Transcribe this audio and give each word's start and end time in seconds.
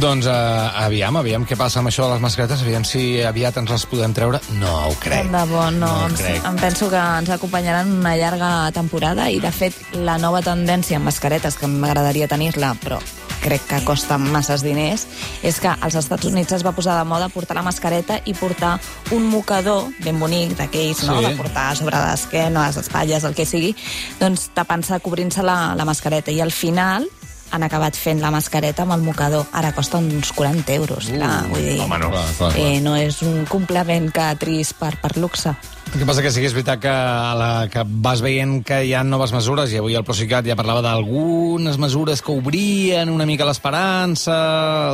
Doncs 0.00 0.26
uh, 0.26 0.72
aviam, 0.82 1.16
aviam 1.20 1.44
què 1.46 1.56
passa 1.58 1.78
amb 1.80 1.90
això 1.90 2.06
de 2.08 2.14
les 2.14 2.22
mascaretes, 2.24 2.62
aviam 2.64 2.84
si 2.86 3.20
aviat 3.22 3.58
ens 3.60 3.70
les 3.70 3.84
podem 3.86 4.14
treure. 4.16 4.40
No 4.58 4.70
ho 4.88 4.94
crec. 5.02 5.28
De 5.30 5.42
bo, 5.50 5.64
no. 5.70 5.86
No 5.86 6.06
em, 6.08 6.14
crec. 6.18 6.46
em 6.48 6.56
penso 6.58 6.88
que 6.90 6.98
ens 7.20 7.30
acompanyaran 7.30 7.90
una 8.00 8.16
llarga 8.16 8.70
temporada 8.74 9.28
i, 9.30 9.38
de 9.42 9.52
fet, 9.52 9.76
la 9.94 10.16
nova 10.18 10.40
tendència 10.42 10.96
en 10.98 11.04
mascaretes, 11.04 11.58
que 11.60 11.68
m'agradaria 11.70 12.26
tenir-la, 12.30 12.72
però 12.82 12.98
crec 13.42 13.64
que 13.68 13.80
costa 13.84 14.18
masses 14.22 14.62
diners, 14.62 15.06
és 15.42 15.58
que 15.60 15.70
als 15.70 15.96
Estats 15.98 16.28
Units 16.30 16.54
es 16.54 16.62
va 16.62 16.72
posar 16.74 16.94
de 17.00 17.06
moda 17.10 17.28
portar 17.28 17.56
la 17.58 17.64
mascareta 17.66 18.20
i 18.24 18.34
portar 18.38 18.76
un 19.14 19.26
mocador 19.30 19.88
ben 20.02 20.18
bonic 20.22 20.54
d'aquells, 20.58 21.02
no?, 21.08 21.18
Sí. 21.18 21.26
de 21.26 21.36
portar 21.36 21.72
sobre 21.76 21.98
l'esquena, 21.98 22.68
les 22.68 22.78
espatlles, 22.84 23.24
el 23.24 23.34
que 23.34 23.46
sigui, 23.46 23.74
doncs 24.20 24.48
tapant-se, 24.54 25.00
cobrint-se 25.02 25.42
la, 25.42 25.74
la 25.74 25.84
mascareta. 25.84 26.30
I 26.30 26.40
al 26.40 26.54
final 26.54 27.08
han 27.52 27.66
acabat 27.66 27.96
fent 27.98 28.22
la 28.22 28.32
mascareta 28.32 28.86
amb 28.86 28.96
el 28.96 29.04
mocador. 29.04 29.46
Ara 29.52 29.74
costa 29.76 30.00
uns 30.00 30.32
40 30.32 30.72
euros, 30.74 31.10
Uh, 31.12 31.18
clar, 31.18 31.36
vull 31.50 31.66
dir... 31.66 31.78
home, 31.84 31.98
no. 32.00 32.10
Clar, 32.10 32.24
clar, 32.38 32.50
clar. 32.56 32.66
Eh, 32.72 32.80
no 32.80 32.96
és 32.96 33.20
un 33.26 33.44
complement 33.48 34.08
que 34.14 34.26
tris 34.40 34.72
per, 34.76 34.94
per 35.02 35.14
luxe. 35.20 35.52
El 35.92 36.00
que 36.00 36.06
passa 36.08 36.22
que 36.24 36.30
sí 36.32 36.40
que 36.40 36.48
és 36.48 36.54
veritat 36.56 36.80
que, 36.80 36.92
la, 37.36 37.66
que 37.68 37.82
vas 37.84 38.22
veient 38.24 38.62
que 38.64 38.78
hi 38.88 38.94
ha 38.96 39.02
noves 39.04 39.34
mesures, 39.34 39.74
i 39.74 39.76
avui 39.76 39.92
el 39.98 40.06
Procicat 40.08 40.46
ja 40.48 40.56
parlava 40.56 40.80
d'algunes 40.80 41.76
mesures 41.76 42.22
que 42.24 42.32
obrien 42.32 43.12
una 43.12 43.26
mica 43.28 43.44
l'esperança, 43.44 44.38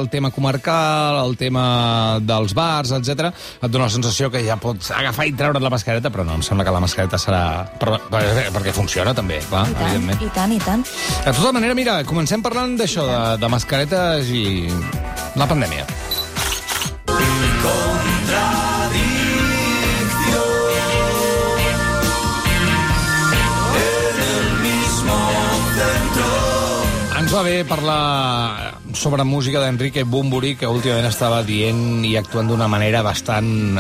el 0.01 0.09
tema 0.11 0.33
comarcal, 0.34 1.20
el 1.23 1.37
tema 1.39 2.19
dels 2.19 2.51
bars, 2.59 2.91
etc. 2.98 3.30
Et 3.62 3.70
dona 3.70 3.87
la 3.87 3.95
sensació 3.95 4.27
que 4.34 4.42
ja 4.42 4.59
pots 4.59 4.91
agafar 4.91 5.29
i 5.30 5.37
treure't 5.39 5.62
la 5.62 5.70
mascareta, 5.70 6.11
però 6.11 6.27
no, 6.27 6.34
em 6.41 6.42
sembla 6.42 6.66
que 6.66 6.75
la 6.75 6.83
mascareta 6.83 7.23
serà... 7.23 7.45
Per, 7.78 7.95
per, 8.11 8.25
perquè 8.59 8.75
funciona 8.75 9.15
també, 9.15 9.39
clar, 9.47 9.69
I 9.70 9.78
tant, 9.78 9.84
evidentment. 9.87 10.25
i 10.27 10.33
tant, 10.34 10.56
i 10.56 10.62
tant. 10.67 10.83
De 11.28 11.37
tota 11.39 11.55
manera, 11.55 11.78
mira, 11.78 12.01
comencem 12.11 12.42
parlant 12.42 12.75
d'això, 12.80 13.06
de, 13.06 13.23
de 13.39 13.55
mascaretes 13.55 14.34
i 14.34 14.67
la 15.39 15.47
pandèmia. 15.47 15.87
Ens 27.29 27.37
va 27.37 27.43
bé 27.45 27.59
parlar 27.69 28.81
sobre 28.97 29.21
música 29.29 29.61
d'Enrique 29.61 30.01
Bumburi, 30.09 30.55
que 30.57 30.65
últimament 30.65 31.11
estava 31.11 31.43
dient 31.45 32.01
i 32.09 32.15
actuant 32.17 32.48
d'una 32.48 32.70
manera 32.73 33.03
bastant... 33.05 33.77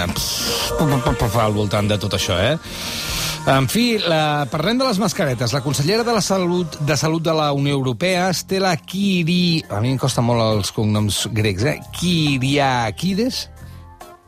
al 1.46 1.56
voltant 1.56 1.88
de 1.88 1.96
tot 1.96 2.18
això, 2.18 2.36
eh? 2.36 2.58
En 3.48 3.64
fi, 3.72 3.86
la, 4.04 4.44
parlem 4.52 4.76
de 4.76 4.84
les 4.90 5.00
mascaretes. 5.00 5.56
La 5.56 5.62
consellera 5.64 6.04
de 6.04 6.12
la 6.12 6.20
Salut 6.20 6.76
de 6.76 7.00
Salut 7.00 7.24
de 7.24 7.32
la 7.32 7.48
Unió 7.56 7.72
Europea, 7.80 8.28
Estela 8.28 8.76
Kiri... 8.76 9.64
A 9.72 9.80
mi 9.80 9.94
em 9.94 10.02
costa 10.04 10.20
molt 10.20 10.44
els 10.44 10.76
cognoms 10.76 11.24
grecs, 11.32 11.64
eh? 11.72 11.78
Kiriakides? 11.96 13.46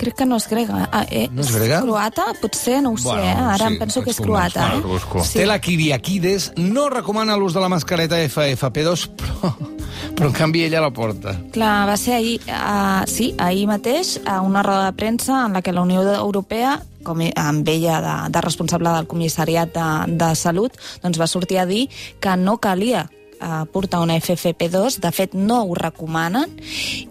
Crec 0.01 0.17
que 0.17 0.27
no 0.27 0.39
és 0.41 0.47
grega. 0.49 0.87
Ah, 0.91 1.05
eh, 1.11 1.29
No 1.33 1.45
és 1.45 1.51
grega? 1.53 1.83
croata? 1.85 2.31
Potser, 2.41 2.81
no 2.83 2.95
ho 2.95 2.97
sé. 2.97 3.09
Bueno, 3.09 3.25
eh? 3.25 3.35
Ara 3.37 3.67
sí, 3.67 3.73
em 3.75 3.79
penso 3.79 4.03
que 4.03 4.11
és 4.15 4.21
croata. 4.21 4.69
Bueno, 4.71 4.87
eh? 4.87 4.93
busco. 4.95 5.21
Estela 5.21 5.59
Kiriakides 5.61 6.53
no 6.57 6.89
recomana 6.89 7.37
l'ús 7.37 7.53
de 7.53 7.61
la 7.61 7.69
mascareta 7.69 8.17
FFP2, 8.25 9.09
però, 9.21 9.53
però 10.17 10.31
en 10.31 10.37
canvi 10.37 10.65
ella 10.65 10.81
la 10.81 10.91
porta. 10.91 11.37
Clar, 11.53 11.75
va 11.89 11.99
ser 12.01 12.17
ahir, 12.17 12.41
uh, 12.49 13.05
sí, 13.07 13.35
ahir 13.39 13.67
mateix, 13.69 14.19
a 14.25 14.41
una 14.41 14.63
roda 14.65 14.87
de 14.89 14.97
premsa 14.97 15.45
en 15.47 15.59
la 15.59 15.63
que 15.63 15.73
la 15.77 15.85
Unió 15.85 16.03
Europea 16.15 16.81
com 17.05 17.21
amb 17.25 17.69
ella 17.69 18.01
de, 18.05 18.17
de 18.33 18.41
responsable 18.45 18.91
del 18.93 19.07
Comissariat 19.09 19.73
de, 19.73 19.87
de 20.21 20.35
Salut, 20.37 20.77
doncs 21.01 21.21
va 21.21 21.29
sortir 21.31 21.59
a 21.61 21.65
dir 21.67 21.87
que 22.21 22.37
no 22.37 22.59
calia 22.61 23.07
eh, 23.41 23.65
portar 23.73 24.01
una 24.05 24.17
FFP2, 24.21 25.01
de 25.01 25.13
fet 25.13 25.35
no 25.35 25.63
ho 25.65 25.75
recomanen, 25.75 26.53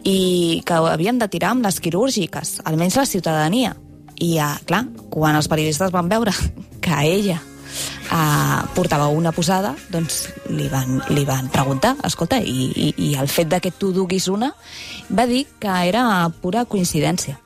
i 0.03 0.61
que 0.65 0.79
ho 0.79 0.87
havien 0.87 1.19
de 1.19 1.27
tirar 1.27 1.53
amb 1.55 1.65
les 1.65 1.79
quirúrgiques, 1.81 2.59
almenys 2.69 2.99
la 2.99 3.05
ciutadania. 3.09 3.75
I, 4.19 4.37
eh, 4.37 4.55
clar, 4.65 4.85
quan 5.09 5.35
els 5.35 5.49
periodistes 5.51 5.91
van 5.95 6.09
veure 6.11 6.33
que 6.83 7.01
ella 7.05 7.39
uh, 8.11 8.67
portava 8.75 9.07
una 9.07 9.31
posada, 9.31 9.75
doncs 9.91 10.27
li 10.49 10.67
van, 10.71 10.99
li 11.13 11.25
van 11.27 11.49
preguntar, 11.53 11.95
escolta, 12.07 12.39
i, 12.41 12.69
i, 12.69 12.93
i 13.09 13.13
el 13.19 13.29
fet 13.31 13.49
de 13.51 13.61
que 13.63 13.71
tu 13.71 13.93
duguis 13.95 14.27
una 14.27 14.53
va 15.09 15.27
dir 15.29 15.45
que 15.59 15.75
era 15.89 16.03
pura 16.41 16.65
coincidència. 16.65 17.39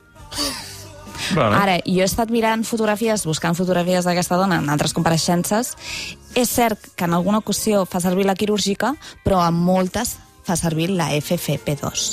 Vale. 1.32 1.56
Ara, 1.56 1.78
jo 1.86 2.02
he 2.02 2.08
estat 2.08 2.32
mirant 2.34 2.64
fotografies, 2.68 3.24
buscant 3.26 3.56
fotografies 3.56 4.04
d'aquesta 4.04 4.38
dona 4.40 4.60
en 4.60 4.68
altres 4.72 4.94
compareixences. 4.96 5.74
És 6.34 6.50
cert 6.50 6.90
que 6.94 7.08
en 7.08 7.16
alguna 7.16 7.40
ocasió 7.40 7.84
fa 7.86 8.02
servir 8.02 8.26
la 8.28 8.36
quirúrgica, 8.36 8.94
però 9.24 9.40
en 9.46 9.56
moltes 9.56 10.16
fa 10.44 10.56
servir 10.60 10.90
la 10.92 11.08
FFP2. 11.16 12.04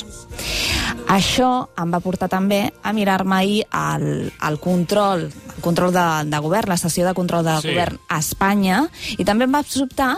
Això 1.12 1.50
em 1.82 1.92
va 1.92 2.00
portar 2.00 2.30
també 2.32 2.64
a 2.84 2.94
mirar-me 2.96 3.36
ahir 3.36 3.62
el, 3.68 4.32
el 4.32 4.60
control, 4.64 5.26
el 5.28 5.62
control 5.64 5.92
de, 5.92 6.08
de 6.32 6.40
govern, 6.40 6.72
la 6.72 6.80
sessió 6.80 7.06
de 7.08 7.16
control 7.18 7.44
de 7.46 7.58
sí. 7.60 7.74
govern 7.74 8.00
a 8.08 8.22
Espanya, 8.24 8.86
i 9.18 9.28
també 9.28 9.50
em 9.50 9.60
va 9.60 9.66
sobtar 9.68 10.14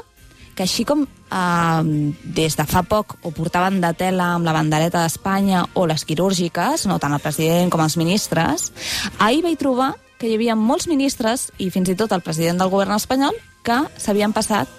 que 0.54 0.68
així 0.68 0.86
com 0.86 1.08
eh, 1.34 2.14
des 2.24 2.58
de 2.60 2.66
fa 2.70 2.84
poc 2.86 3.18
ho 3.22 3.32
portaven 3.34 3.82
de 3.82 3.92
tela 3.98 4.34
amb 4.36 4.46
la 4.46 4.54
bandereta 4.56 5.02
d'Espanya 5.02 5.66
o 5.74 5.88
les 5.90 6.06
quirúrgiques, 6.06 6.86
no 6.88 7.00
tant 7.02 7.16
el 7.16 7.24
president 7.24 7.74
com 7.74 7.82
els 7.84 7.98
ministres, 7.98 8.72
ahir 9.18 9.44
vaig 9.46 9.58
trobar 9.60 9.94
que 10.20 10.30
hi 10.30 10.38
havia 10.38 10.56
molts 10.56 10.88
ministres 10.88 11.50
i 11.58 11.70
fins 11.74 11.90
i 11.92 11.98
tot 12.00 12.14
el 12.16 12.24
president 12.24 12.62
del 12.62 12.72
govern 12.72 12.96
espanyol 12.96 13.36
que 13.64 13.80
s'havien 13.98 14.32
passat 14.36 14.70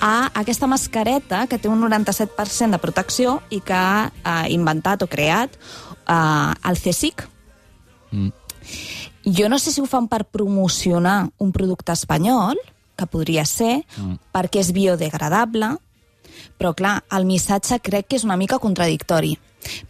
a 0.00 0.30
aquesta 0.40 0.66
mascareta 0.70 1.46
que 1.50 1.58
té 1.58 1.68
un 1.70 1.82
97% 1.82 2.74
de 2.74 2.80
protecció 2.82 3.38
i 3.50 3.60
que 3.60 3.74
ha 3.74 4.08
eh, 4.08 4.54
inventat 4.54 5.02
o 5.02 5.10
creat 5.10 5.54
eh, 5.54 6.70
el 6.70 6.78
CSIC. 6.78 7.26
Jo 9.28 9.48
no 9.52 9.58
sé 9.58 9.74
si 9.74 9.82
ho 9.82 9.86
fan 9.86 10.08
per 10.08 10.24
promocionar 10.24 11.28
un 11.38 11.52
producte 11.52 11.92
espanyol, 11.92 12.58
que 12.98 13.06
podria 13.06 13.44
ser, 13.46 13.84
mm. 13.96 14.16
perquè 14.34 14.62
és 14.64 14.72
biodegradable, 14.74 15.76
però 16.58 16.74
clar, 16.74 17.02
el 17.14 17.26
missatge 17.28 17.78
crec 17.80 18.08
que 18.08 18.18
és 18.18 18.26
una 18.26 18.36
mica 18.36 18.58
contradictori, 18.58 19.36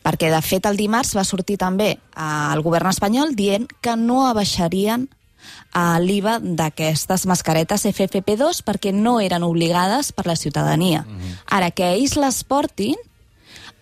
perquè 0.04 0.30
de 0.32 0.40
fet 0.44 0.66
el 0.68 0.76
dimarts 0.76 1.14
va 1.16 1.24
sortir 1.24 1.58
també 1.60 1.94
al 2.14 2.62
govern 2.64 2.90
espanyol 2.90 3.34
dient 3.36 3.68
que 3.80 3.96
no 3.96 4.26
abaixarien 4.28 5.08
eh, 5.08 5.98
l'IVA 6.04 6.38
d'aquestes 6.42 7.26
mascaretes 7.30 7.86
FFP2 7.88 8.62
perquè 8.66 8.92
no 8.92 9.18
eren 9.24 9.46
obligades 9.46 10.12
per 10.12 10.26
la 10.26 10.36
ciutadania. 10.36 11.04
-hmm. 11.08 11.36
Ara, 11.46 11.70
que 11.70 11.94
ells 11.94 12.16
les 12.16 12.44
portin, 12.44 12.96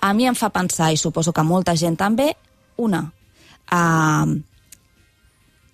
a 0.00 0.12
mi 0.14 0.26
em 0.26 0.34
fa 0.34 0.50
pensar, 0.50 0.92
i 0.92 0.97
suposo 0.97 1.32
que 1.32 1.42
molta 1.42 1.76
gent 1.76 1.97
també, 1.97 2.36
una, 2.76 3.12
eh, 3.72 4.42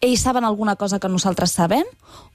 ells 0.02 0.20
saben 0.20 0.44
alguna 0.44 0.74
cosa 0.74 0.98
que 0.98 1.08
nosaltres 1.08 1.52
sabem? 1.52 1.86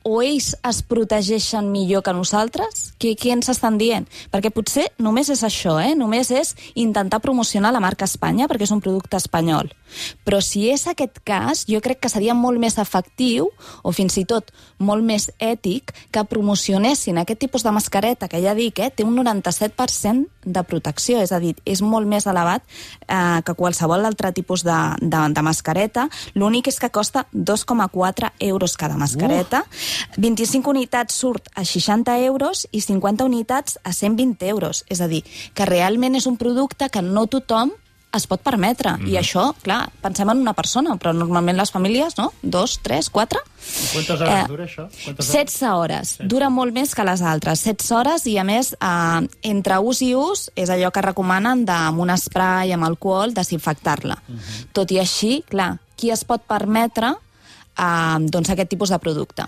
O 0.08 0.22
ells 0.24 0.54
es 0.64 0.80
protegeixen 0.88 1.68
millor 1.68 2.00
que 2.06 2.14
nosaltres? 2.16 2.94
Què, 2.96 3.12
què 3.20 3.34
ens 3.36 3.52
estan 3.52 3.76
dient? 3.78 4.08
Perquè 4.32 4.54
potser 4.56 4.86
només 5.04 5.28
és 5.34 5.44
això, 5.44 5.76
eh? 5.84 5.92
Només 6.00 6.32
és 6.32 6.54
intentar 6.80 7.20
promocionar 7.20 7.74
la 7.76 7.84
marca 7.84 8.08
Espanya 8.08 8.48
perquè 8.48 8.64
és 8.64 8.72
un 8.72 8.80
producte 8.80 9.20
espanyol. 9.20 9.68
Però 10.24 10.40
si 10.44 10.68
és 10.72 10.86
aquest 10.88 11.20
cas, 11.28 11.66
jo 11.68 11.82
crec 11.84 12.00
que 12.04 12.12
seria 12.12 12.36
molt 12.38 12.60
més 12.60 12.78
efectiu 12.80 13.50
o 13.84 13.92
fins 13.96 14.16
i 14.20 14.24
tot 14.28 14.52
molt 14.80 15.04
més 15.04 15.28
ètic 15.44 15.92
que 16.12 16.24
promocionessin 16.28 17.20
aquest 17.20 17.44
tipus 17.44 17.68
de 17.68 17.76
mascareta 17.76 18.30
que 18.32 18.42
ja 18.44 18.56
dic, 18.56 18.80
eh, 18.80 18.92
té 18.92 19.04
un 19.04 19.16
97% 19.18 20.28
de 20.48 20.64
protecció, 20.64 21.20
és 21.20 21.32
a 21.36 21.40
dir, 21.44 21.56
és 21.66 21.82
molt 21.84 22.08
més 22.08 22.28
elevat 22.28 22.64
eh, 23.08 23.42
que 23.44 23.56
qualsevol 23.60 24.08
altre 24.08 24.32
tipus 24.32 24.64
de, 24.64 24.78
de, 25.02 25.24
de 25.36 25.44
mascareta. 25.44 26.08
L'únic 26.36 26.72
és 26.72 26.80
que 26.80 26.92
costa 26.94 27.26
2,4 27.66 28.32
euros 28.40 28.78
cada 28.78 28.98
mascareta. 28.98 29.66
Uh. 29.66 30.22
25 30.22 30.70
unitats 30.70 31.16
surt 31.16 31.50
a 31.56 31.66
60 31.66 32.18
euros 32.26 32.68
i 32.72 32.82
50 32.82 33.26
unitats 33.26 33.80
a 33.84 33.94
120 33.94 34.48
euros. 34.48 34.86
És 34.90 35.02
a 35.02 35.08
dir, 35.08 35.24
que 35.54 35.66
realment 35.66 36.16
és 36.16 36.28
un 36.28 36.38
producte 36.38 36.90
que 36.90 37.02
no 37.02 37.28
tothom 37.28 37.74
es 38.16 38.28
pot 38.28 38.42
permetre. 38.42 38.92
Mm 38.92 39.04
-hmm. 39.04 39.10
I 39.10 39.18
això, 39.18 39.54
clar, 39.62 39.90
pensem 40.02 40.30
en 40.30 40.38
una 40.38 40.54
persona, 40.54 40.96
però 40.96 41.14
normalment 41.14 41.58
les 41.58 41.72
famílies, 41.72 42.18
no? 42.18 42.34
Dos, 42.42 42.80
tres, 42.82 43.10
quatre? 43.10 43.40
Quantes 43.94 44.22
hores 44.22 44.48
dura 44.48 44.66
això? 44.66 44.88
Quantes 45.04 45.32
16 45.32 45.70
hores. 45.72 46.18
Dura 46.20 46.50
molt 46.50 46.74
més 46.74 46.96
que 46.96 47.04
les 47.04 47.22
altres. 47.22 47.60
16 47.64 47.92
hores 47.92 48.26
i, 48.26 48.38
a 48.38 48.44
més, 48.44 48.74
eh, 48.74 49.28
entre 49.42 49.80
ús 49.80 50.02
i 50.02 50.16
ús, 50.16 50.52
és 50.56 50.70
allò 50.70 50.92
que 50.92 51.02
recomanen 51.02 51.66
de, 51.66 51.72
amb 51.72 52.00
un 52.00 52.18
spray, 52.18 52.72
amb 52.72 52.84
alcohol, 52.84 53.34
desinfectar-la. 53.34 54.18
Uh 54.28 54.36
-huh. 54.36 54.68
Tot 54.72 54.92
i 54.92 55.00
així, 55.00 55.44
clar, 55.48 55.78
qui 55.96 56.12
es 56.12 56.24
pot 56.24 56.42
permetre 56.42 57.16
eh, 57.78 58.18
doncs 58.20 58.50
aquest 58.50 58.70
tipus 58.70 58.90
de 58.90 59.00
producte. 59.00 59.48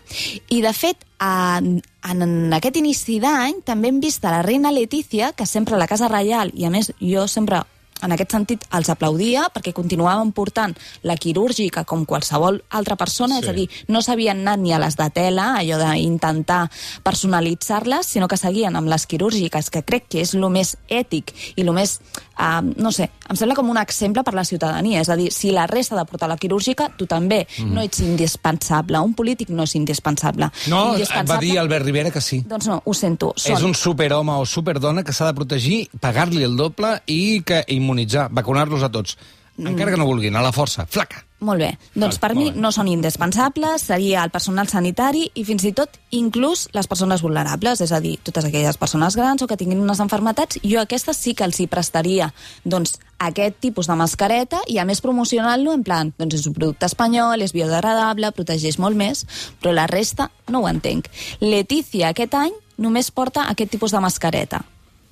I, 0.49 0.61
de 0.61 0.73
fet, 0.73 1.03
en, 1.19 1.81
en 2.03 2.53
aquest 2.53 2.79
inici 2.79 3.19
d'any 3.19 3.63
també 3.65 3.91
hem 3.91 3.99
vist 3.99 4.23
a 4.25 4.37
la 4.37 4.45
reina 4.45 4.71
Letícia, 4.71 5.33
que 5.33 5.45
sempre 5.45 5.75
a 5.75 5.81
la 5.81 5.89
Casa 5.89 6.07
Reial, 6.07 6.53
i 6.55 6.65
a 6.65 6.73
més 6.73 6.93
jo 6.99 7.27
sempre 7.27 7.63
en 8.01 8.13
aquest 8.15 8.31
sentit 8.31 8.65
els 8.75 8.89
aplaudia 8.91 9.47
perquè 9.53 9.73
continuaven 9.75 10.31
portant 10.35 10.75
la 11.03 11.17
quirúrgica 11.19 11.83
com 11.83 12.05
qualsevol 12.07 12.61
altra 12.69 12.95
persona, 12.95 13.35
Sí. 13.35 13.41
és 13.43 13.49
a 13.49 13.53
dir, 13.53 13.69
no 13.87 14.01
s'havien 14.01 14.39
anat 14.39 14.59
ni 14.59 14.73
a 14.73 14.79
les 14.79 14.95
de 14.95 15.09
tela, 15.09 15.55
allò 15.59 15.77
d'intentar 15.77 16.69
personalitzar-les, 17.03 18.05
sinó 18.05 18.27
que 18.27 18.37
seguien 18.37 18.75
amb 18.75 18.87
les 18.87 19.05
quirúrgiques, 19.05 19.69
que 19.69 19.83
crec 19.83 20.07
que 20.09 20.21
és 20.21 20.33
el 20.33 20.49
més 20.49 20.77
ètic 20.87 21.33
i 21.55 21.61
el 21.61 21.73
més, 21.73 21.99
uh, 22.39 22.61
no 22.77 22.91
sé, 22.91 23.09
em 23.29 23.37
sembla 23.37 23.55
com 23.57 23.69
un 23.69 23.77
exemple 23.77 24.23
per 24.25 24.33
la 24.33 24.43
ciutadania. 24.47 25.03
És 25.03 25.09
a 25.09 25.17
dir, 25.19 25.29
si 25.33 25.53
la 25.55 25.67
resta 25.69 25.97
de 25.97 26.05
portar 26.09 26.29
la 26.31 26.37
quirúrgica, 26.41 26.89
tu 26.97 27.07
també. 27.09 27.43
Mm. 27.59 27.75
No 27.75 27.85
ets 27.85 28.01
indispensable. 28.05 29.01
Un 29.05 29.13
polític 29.17 29.53
no 29.53 29.67
és 29.69 29.75
indispensable. 29.77 30.49
No, 30.71 30.83
indispensable... 30.95 31.35
va 31.35 31.39
dir 31.43 31.59
Albert 31.61 31.85
Rivera 31.85 32.13
que 32.15 32.23
sí. 32.25 32.41
Doncs 32.49 32.69
no, 32.71 32.81
ho 32.83 32.97
sento. 32.97 33.33
Són... 33.37 33.55
És 33.55 33.65
un 33.67 33.77
superhome 33.77 34.39
o 34.41 34.45
superdona 34.49 35.05
que 35.05 35.15
s'ha 35.15 35.29
de 35.29 35.37
protegir, 35.37 35.79
pagar-li 36.01 36.43
el 36.47 36.57
doble 36.59 36.97
i 37.07 37.41
que 37.45 37.63
immunitzar, 37.75 38.29
vacunar-los 38.33 38.83
a 38.83 38.91
tots. 38.93 39.17
Encara 39.59 39.91
que 39.91 39.99
no 39.99 40.07
vulguin, 40.07 40.37
a 40.39 40.45
la 40.45 40.55
força. 40.55 40.87
Flaca! 40.89 41.28
Molt 41.39 41.61
bé. 41.63 41.69
Doncs 41.95 42.17
per 42.19 42.33
mi 42.35 42.49
no 42.51 42.71
són 42.75 42.89
indispensables, 42.91 43.85
seria 43.87 44.25
el 44.25 44.31
personal 44.33 44.67
sanitari 44.67 45.29
i 45.39 45.45
fins 45.47 45.63
i 45.63 45.71
tot 45.75 45.95
inclús 46.11 46.65
les 46.75 46.89
persones 46.91 47.23
vulnerables, 47.23 47.79
és 47.79 47.93
a 47.95 48.01
dir, 48.03 48.17
totes 48.27 48.49
aquelles 48.49 48.77
persones 48.77 49.15
grans 49.15 49.41
o 49.41 49.47
que 49.47 49.55
tinguin 49.59 49.79
unes 49.79 50.01
enfermetats, 50.03 50.59
jo 50.67 50.81
aquestes 50.81 51.15
sí 51.15 51.33
que 51.39 51.47
els 51.47 51.61
hi 51.63 51.69
prestaria 51.71 52.33
doncs, 52.65 52.97
aquest 53.23 53.55
tipus 53.63 53.87
de 53.87 53.95
mascareta 53.99 54.59
i 54.67 54.79
a 54.79 54.87
més 54.87 54.99
promocionant-lo 55.03 55.71
en 55.75 55.87
plan, 55.87 56.11
doncs 56.19 56.41
és 56.41 56.47
un 56.47 56.55
producte 56.59 56.87
espanyol, 56.91 57.39
és 57.39 57.55
biodegradable, 57.55 58.33
protegeix 58.35 58.79
molt 58.79 58.99
més, 58.99 59.23
però 59.63 59.71
la 59.75 59.87
resta 59.87 60.29
no 60.51 60.65
ho 60.65 60.71
entenc. 60.71 61.07
Letícia 61.39 62.11
aquest 62.11 62.35
any 62.35 62.55
només 62.79 63.11
porta 63.15 63.47
aquest 63.47 63.71
tipus 63.77 63.95
de 63.95 64.03
mascareta. 64.03 64.65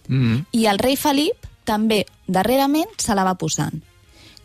Mm. 0.08 0.44
I 0.52 0.68
el 0.72 0.80
rei 0.80 1.00
Felip 1.00 1.48
també, 1.68 2.06
darrerament, 2.28 2.92
se 3.00 3.16
la 3.16 3.28
va 3.28 3.36
posant. 3.40 3.87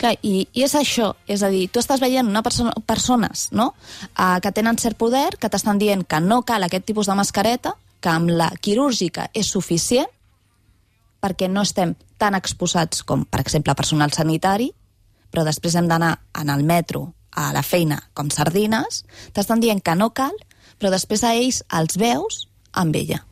Clar, 0.03 0.17
i, 0.27 0.49
i 0.51 0.65
és 0.67 0.73
això, 0.75 1.13
és 1.31 1.45
a 1.47 1.49
dir, 1.53 1.69
tu 1.71 1.79
estàs 1.79 2.01
veient 2.03 2.27
una 2.27 2.43
persona, 2.43 2.73
persones 2.87 3.47
no? 3.55 3.69
uh, 4.17 4.41
que 4.43 4.51
tenen 4.51 4.81
cert 4.83 4.99
poder, 4.99 5.37
que 5.39 5.51
t'estan 5.53 5.79
dient 5.79 6.03
que 6.03 6.19
no 6.19 6.41
cal 6.43 6.67
aquest 6.67 6.89
tipus 6.89 7.07
de 7.07 7.15
mascareta, 7.15 7.77
que 8.03 8.11
amb 8.11 8.33
la 8.35 8.49
quirúrgica 8.59 9.29
és 9.31 9.53
suficient, 9.55 10.11
perquè 11.23 11.47
no 11.47 11.63
estem 11.63 11.95
tan 12.19 12.35
exposats 12.35 13.05
com, 13.07 13.23
per 13.31 13.45
exemple, 13.45 13.77
personal 13.79 14.11
sanitari, 14.11 14.73
però 15.31 15.47
després 15.47 15.79
hem 15.79 15.87
d'anar 15.87 16.17
en 16.43 16.51
el 16.51 16.67
metro 16.67 17.13
a 17.39 17.53
la 17.55 17.63
feina 17.63 18.01
com 18.13 18.35
sardines, 18.35 19.05
t'estan 19.33 19.63
dient 19.63 19.81
que 19.87 19.95
no 19.95 20.11
cal, 20.11 20.35
però 20.83 20.91
després 20.91 21.23
a 21.23 21.33
ells 21.39 21.63
els 21.79 21.95
veus 22.03 22.43
amb 22.75 22.99
ella. 22.99 23.23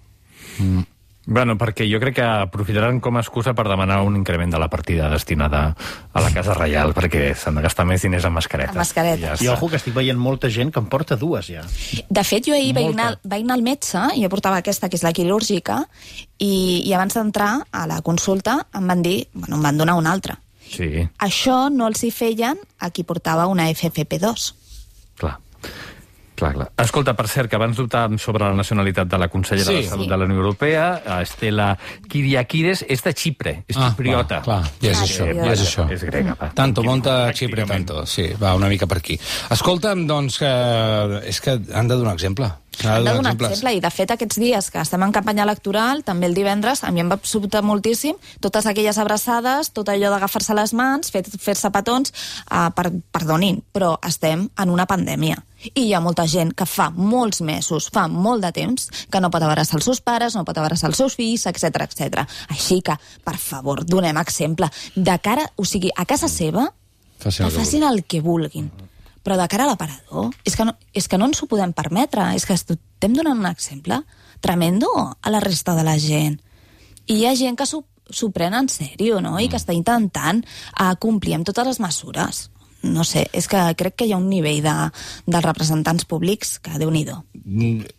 Bueno, 1.26 1.54
perquè 1.60 1.84
jo 1.84 1.98
crec 2.00 2.16
que 2.16 2.24
aprofitaran 2.24 2.98
com 3.04 3.18
a 3.18 3.20
excusa 3.20 3.52
per 3.54 3.66
demanar 3.68 4.00
un 4.02 4.16
increment 4.16 4.50
de 4.50 4.58
la 4.58 4.70
partida 4.72 5.10
destinada 5.12 5.76
a 6.12 6.22
la 6.24 6.30
Casa 6.32 6.54
Reial, 6.56 6.94
perquè 6.96 7.34
s'han 7.36 7.58
de 7.58 7.62
gastar 7.62 7.84
més 7.86 8.02
diners 8.02 8.24
en 8.24 8.32
mascaretes. 8.32 8.72
En 8.74 8.80
mascaretes. 8.80 9.38
Ja 9.38 9.44
I 9.44 9.50
ojo 9.52 9.68
que 9.68 9.76
estic 9.76 9.94
veient 9.94 10.18
molta 10.18 10.48
gent 10.50 10.72
que 10.72 10.80
en 10.80 10.88
porta 10.90 11.18
dues, 11.20 11.50
ja. 11.52 11.62
De 12.08 12.24
fet, 12.24 12.48
jo 12.48 12.56
ahir 12.56 12.72
vaig 12.74 12.94
anar, 12.94 13.10
vaig 13.22 13.44
anar 13.44 13.58
al 13.60 13.62
metge, 13.66 14.00
i 14.16 14.24
jo 14.24 14.30
portava 14.32 14.62
aquesta, 14.64 14.88
que 14.88 14.96
és 14.96 15.04
la 15.04 15.12
quirúrgica, 15.12 15.82
i, 16.38 16.82
i 16.88 16.92
abans 16.96 17.14
d'entrar 17.14 17.52
a 17.70 17.84
la 17.86 18.00
consulta 18.02 18.56
em 18.74 18.88
van 18.88 19.04
dir, 19.04 19.28
bueno, 19.34 19.60
em 19.60 19.68
van 19.68 19.78
donar 19.84 19.98
una 20.00 20.16
altra. 20.16 20.38
Sí, 20.70 21.04
Això 21.18 21.68
no 21.70 21.86
els 21.90 22.02
hi 22.06 22.10
feien 22.14 22.58
a 22.78 22.90
qui 22.94 23.04
portava 23.04 23.46
una 23.50 23.68
FFP2. 23.70 24.52
clar. 25.20 25.36
Clar, 26.40 26.54
clar. 26.56 26.68
Escolta, 26.80 27.12
per 27.14 27.26
cert, 27.28 27.50
que 27.52 27.56
abans 27.58 27.76
dubtàvem 27.78 28.16
sobre 28.18 28.46
la 28.48 28.56
nacionalitat 28.56 29.06
de 29.12 29.18
la 29.20 29.28
consellera 29.28 29.70
Sí. 29.70 29.82
de 29.82 29.88
Salut 29.90 30.06
Sí. 30.06 30.10
de 30.10 30.16
la 30.16 30.24
Unió 30.24 30.38
Europea, 30.40 31.02
Estela 31.20 31.76
Kyriakides, 32.08 32.84
és 32.88 33.02
de 33.04 33.12
Xipre, 33.14 33.52
és 33.68 33.76
xipriota. 33.76 34.38
Ah, 34.38 34.42
clar, 34.42 34.62
clar, 34.62 34.72
ja 34.80 34.90
és 34.90 34.98
Ah, 34.98 35.04
això, 35.04 35.26
ja 35.34 35.52
és 35.52 35.60
això. 35.62 35.86
És 35.92 36.02
grega, 36.04 36.34
va. 36.40 36.50
Tanto 36.54 36.82
monta. 36.82 37.32
Xipre 37.32 37.64
tanto. 37.66 38.04
Sí, 38.06 38.30
va 38.40 38.54
una 38.54 38.68
mica 38.68 38.86
per 38.86 38.98
aquí. 38.98 39.18
Escolta'm, 39.50 40.06
doncs, 40.06 40.38
que 40.38 40.50
és 41.28 41.40
que 41.40 41.58
han 41.74 41.88
de 41.88 41.94
donar 41.94 42.14
exemple. 42.14 42.50
Hem 42.82 43.04
de 43.04 43.12
donar 43.12 43.34
exemple, 43.34 43.74
i 43.76 43.80
de 43.80 43.90
fet 43.90 44.10
aquests 44.14 44.38
dies 44.40 44.70
que 44.70 44.78
estem 44.80 45.02
en 45.02 45.12
campanya 45.12 45.42
electoral, 45.42 46.02
també 46.02 46.26
el 46.30 46.34
divendres, 46.34 46.82
a 46.84 46.90
mi 46.90 47.00
em 47.02 47.10
va 47.10 47.18
sobtar 47.22 47.60
moltíssim 47.62 48.14
totes 48.40 48.64
aquelles 48.64 48.96
abraçades, 48.96 49.72
tot 49.72 49.88
allò 49.92 50.08
d'agafar-se 50.08 50.54
les 50.54 50.72
mans, 50.72 51.10
fer- 51.10 51.26
fer-se 51.28 51.70
petons, 51.70 52.12
uh, 52.50 52.70
per, 52.74 52.90
perdonin, 53.12 53.62
però 53.74 53.98
estem 54.06 54.48
en 54.56 54.70
una 54.70 54.86
pandèmia. 54.86 55.36
I 55.74 55.86
hi 55.86 55.94
ha 55.94 56.00
molta 56.00 56.26
gent 56.30 56.52
que 56.56 56.66
fa 56.66 56.88
molts 56.94 57.42
mesos, 57.44 57.90
fa 57.92 58.06
molt 58.08 58.44
de 58.46 58.52
temps, 58.56 58.88
que 59.12 59.20
no 59.20 59.30
pot 59.32 59.44
abraçar 59.44 59.78
els 59.78 59.88
seus 59.88 60.00
pares, 60.00 60.36
no 60.36 60.44
pot 60.48 60.58
abraçar 60.58 60.88
els 60.88 61.00
seus 61.00 61.16
fills, 61.18 61.46
etc 61.50 61.84
etc. 61.84 62.24
Així 62.48 62.80
que, 62.84 62.96
per 63.24 63.36
favor, 63.38 63.84
donem 63.84 64.16
exemple. 64.22 64.70
De 64.96 65.18
cara, 65.22 65.46
o 65.56 65.66
sigui, 65.68 65.92
a 65.96 66.06
casa 66.08 66.28
seva, 66.28 66.70
Facin 67.20 67.46
que 67.46 67.52
que 67.52 67.58
facin 67.60 67.84
el 67.84 68.04
que 68.04 68.22
vulguin. 68.24 68.70
Però 69.20 69.36
de 69.36 69.46
cara 69.52 69.66
a 69.66 69.68
l'aparador, 69.68 70.30
és, 70.48 70.56
que 70.56 70.64
no, 70.64 70.72
és 70.96 71.06
que 71.06 71.18
no 71.20 71.28
ens 71.28 71.42
ho 71.42 71.48
podem 71.50 71.74
permetre. 71.76 72.24
És 72.34 72.46
que 72.48 72.56
estem 72.56 73.12
donant 73.12 73.36
un 73.36 73.48
exemple 73.50 74.00
tremendo 74.40 74.88
a 74.96 75.30
la 75.30 75.40
resta 75.44 75.76
de 75.76 75.84
la 75.84 75.98
gent. 76.00 76.40
I 77.04 77.20
hi 77.20 77.26
ha 77.28 77.36
gent 77.36 77.58
que 77.58 77.68
s'ho 77.68 77.84
s'ho 78.10 78.30
pren 78.34 78.54
en 78.54 78.68
sèrio, 78.68 79.20
no? 79.22 79.36
I 79.38 79.48
que 79.50 79.58
està 79.60 79.74
intentant 79.76 80.42
uh, 80.42 80.94
complir 80.98 81.36
amb 81.36 81.46
totes 81.46 81.68
les 81.68 81.80
mesures. 81.82 82.48
No 82.82 83.04
sé, 83.04 83.26
és 83.36 83.48
que 83.50 83.60
crec 83.76 83.98
que 84.00 84.08
hi 84.08 84.14
ha 84.14 84.20
un 84.20 84.30
nivell 84.30 84.62
de, 84.64 84.74
dels 85.26 85.44
representants 85.46 86.06
públics 86.08 86.58
que, 86.64 86.78
déu 86.80 86.92
nhi 86.94 87.04
Mm, 87.44 87.90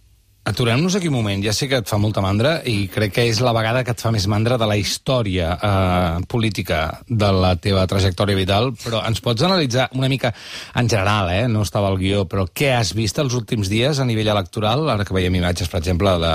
Aturem-nos 0.44 0.96
aquí 0.98 1.06
un 1.06 1.14
moment. 1.14 1.44
Ja 1.46 1.52
sé 1.54 1.68
que 1.70 1.78
et 1.78 1.86
fa 1.90 2.00
molta 2.02 2.22
mandra 2.26 2.56
i 2.66 2.88
crec 2.90 3.12
que 3.14 3.26
és 3.30 3.38
la 3.46 3.52
vegada 3.54 3.84
que 3.86 3.94
et 3.94 4.02
fa 4.02 4.10
més 4.10 4.26
mandra 4.26 4.56
de 4.58 4.66
la 4.66 4.78
història 4.80 5.52
eh, 5.54 6.24
política 6.26 6.80
de 7.06 7.30
la 7.36 7.52
teva 7.62 7.84
trajectòria 7.86 8.40
vital, 8.40 8.72
però 8.82 9.04
ens 9.06 9.22
pots 9.22 9.46
analitzar 9.46 9.92
una 9.94 10.10
mica 10.10 10.34
en 10.82 10.90
general, 10.90 11.30
eh? 11.30 11.46
no 11.46 11.62
estava 11.62 11.92
al 11.94 12.00
guió, 12.02 12.26
però 12.26 12.48
què 12.50 12.72
has 12.74 12.96
vist 12.98 13.22
els 13.22 13.38
últims 13.38 13.70
dies 13.70 14.02
a 14.02 14.08
nivell 14.10 14.34
electoral? 14.34 14.90
Ara 14.90 15.06
que 15.06 15.14
veiem 15.14 15.38
imatges, 15.38 15.70
per 15.70 15.84
exemple, 15.84 16.18
de 16.26 16.34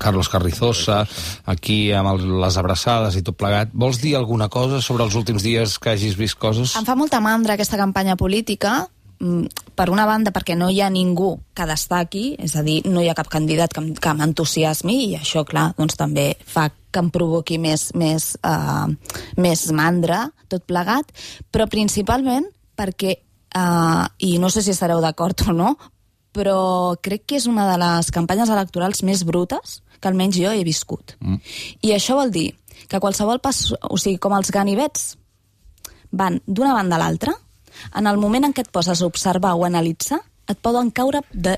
Carlos 0.00 0.32
Carrizosa, 0.32 1.02
aquí 1.44 1.92
amb 1.92 2.14
el, 2.14 2.26
les 2.40 2.56
abraçades 2.56 3.20
i 3.20 3.24
tot 3.26 3.36
plegat. 3.36 3.68
Vols 3.76 4.00
dir 4.00 4.16
alguna 4.16 4.48
cosa 4.48 4.80
sobre 4.80 5.04
els 5.04 5.14
últims 5.14 5.44
dies 5.44 5.76
que 5.76 5.92
hagis 5.92 6.16
vist 6.16 6.40
coses? 6.40 6.72
Em 6.80 6.88
fa 6.88 6.96
molta 6.96 7.20
mandra 7.20 7.60
aquesta 7.60 7.76
campanya 7.76 8.16
política, 8.16 8.86
mm, 8.88 8.95
per 9.16 9.88
una 9.92 10.04
banda 10.08 10.32
perquè 10.34 10.56
no 10.56 10.68
hi 10.70 10.80
ha 10.84 10.90
ningú 10.92 11.36
que 11.56 11.66
destaqui, 11.68 12.24
és 12.42 12.56
a 12.56 12.62
dir, 12.66 12.82
no 12.88 13.02
hi 13.02 13.08
ha 13.08 13.16
cap 13.16 13.30
candidat 13.32 13.72
que, 13.72 13.82
que 14.00 14.14
m'entusiasmi 14.16 14.96
i 15.06 15.14
això, 15.18 15.44
clar, 15.48 15.70
doncs 15.78 15.96
també 15.96 16.34
fa 16.44 16.68
que 16.68 17.02
em 17.02 17.10
provoqui 17.12 17.58
més, 17.60 17.90
més, 17.96 18.34
uh, 18.44 18.88
més 19.40 19.66
mandra, 19.76 20.26
tot 20.52 20.64
plegat, 20.68 21.12
però 21.52 21.66
principalment 21.68 22.48
perquè, 22.76 23.16
uh, 23.56 24.04
i 24.20 24.36
no 24.40 24.52
sé 24.52 24.64
si 24.64 24.74
estareu 24.74 25.00
d'acord 25.04 25.46
o 25.48 25.56
no, 25.56 25.74
però 26.36 26.96
crec 27.00 27.24
que 27.24 27.40
és 27.40 27.48
una 27.48 27.64
de 27.70 27.80
les 27.80 28.12
campanyes 28.12 28.52
electorals 28.52 29.02
més 29.08 29.24
brutes 29.24 29.80
que 30.00 30.10
almenys 30.10 30.36
jo 30.36 30.52
he 30.52 30.64
viscut. 30.64 31.16
Mm. 31.20 31.40
I 31.88 31.96
això 31.96 32.18
vol 32.18 32.32
dir 32.32 32.50
que 32.86 33.00
qualsevol 33.00 33.40
pas, 33.40 33.62
o 33.80 33.96
sigui, 33.96 34.20
com 34.20 34.36
els 34.36 34.52
ganivets 34.52 35.14
van 36.12 36.40
d'una 36.46 36.74
banda 36.76 36.98
a 36.98 37.02
l'altra, 37.02 37.32
en 37.94 38.06
el 38.06 38.18
moment 38.18 38.48
en 38.48 38.56
què 38.56 38.66
et 38.66 38.72
poses 38.72 39.02
a 39.02 39.06
observar 39.06 39.54
o 39.54 39.64
analitzar, 39.64 40.20
et 40.46 40.58
poden 40.62 40.92
caure 40.94 41.22
de, 41.32 41.56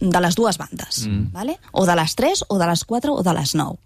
de 0.00 0.20
les 0.20 0.34
dues 0.34 0.58
bandes, 0.58 1.06
mm. 1.06 1.32
vale? 1.32 1.58
o 1.72 1.86
de 1.86 1.94
les 1.96 2.14
3, 2.14 2.44
o 2.48 2.58
de 2.58 2.66
les 2.66 2.84
4, 2.84 3.12
o 3.12 3.22
de 3.22 3.34
les 3.34 3.54
9. 3.54 3.76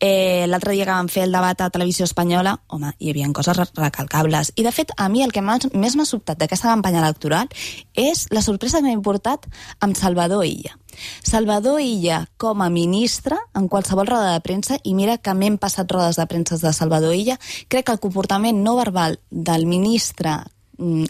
Eh, 0.00 0.44
L'altre 0.48 0.72
dia 0.72 0.84
que 0.84 0.92
vam 0.92 1.08
fer 1.08 1.24
el 1.24 1.32
debat 1.32 1.60
a 1.60 1.70
Televisió 1.72 2.04
Espanyola, 2.04 2.58
home, 2.68 2.92
hi 2.98 3.10
havia 3.10 3.28
coses 3.32 3.56
re- 3.56 3.68
recalcables. 3.74 4.52
I, 4.56 4.64
de 4.66 4.72
fet, 4.72 4.92
a 4.96 5.08
mi 5.08 5.22
el 5.24 5.32
que 5.32 5.42
més 5.42 5.96
m'ha 5.96 6.04
sobtat 6.04 6.38
d'aquesta 6.40 6.68
campanya 6.68 7.00
electoral 7.00 7.48
és 7.94 8.26
la 8.32 8.44
sorpresa 8.44 8.80
que 8.80 8.88
m'ha 8.88 8.96
importat 8.96 9.48
amb 9.80 9.96
Salvador 9.96 10.44
Illa. 10.44 10.76
Salvador 11.24 11.80
Illa, 11.80 12.26
com 12.36 12.62
a 12.62 12.70
ministre, 12.72 13.36
en 13.54 13.68
qualsevol 13.68 14.08
roda 14.08 14.34
de 14.34 14.44
premsa, 14.44 14.78
i 14.84 14.94
mira 14.96 15.18
que 15.18 15.34
m'hem 15.34 15.56
passat 15.60 15.90
rodes 15.92 16.16
de 16.20 16.26
premsa 16.28 16.60
de 16.60 16.72
Salvador 16.72 17.14
Illa, 17.16 17.38
crec 17.68 17.86
que 17.88 17.96
el 17.96 18.00
comportament 18.00 18.60
no 18.64 18.76
verbal 18.76 19.20
del 19.30 19.66
ministre 19.66 20.36
mm, 20.36 20.55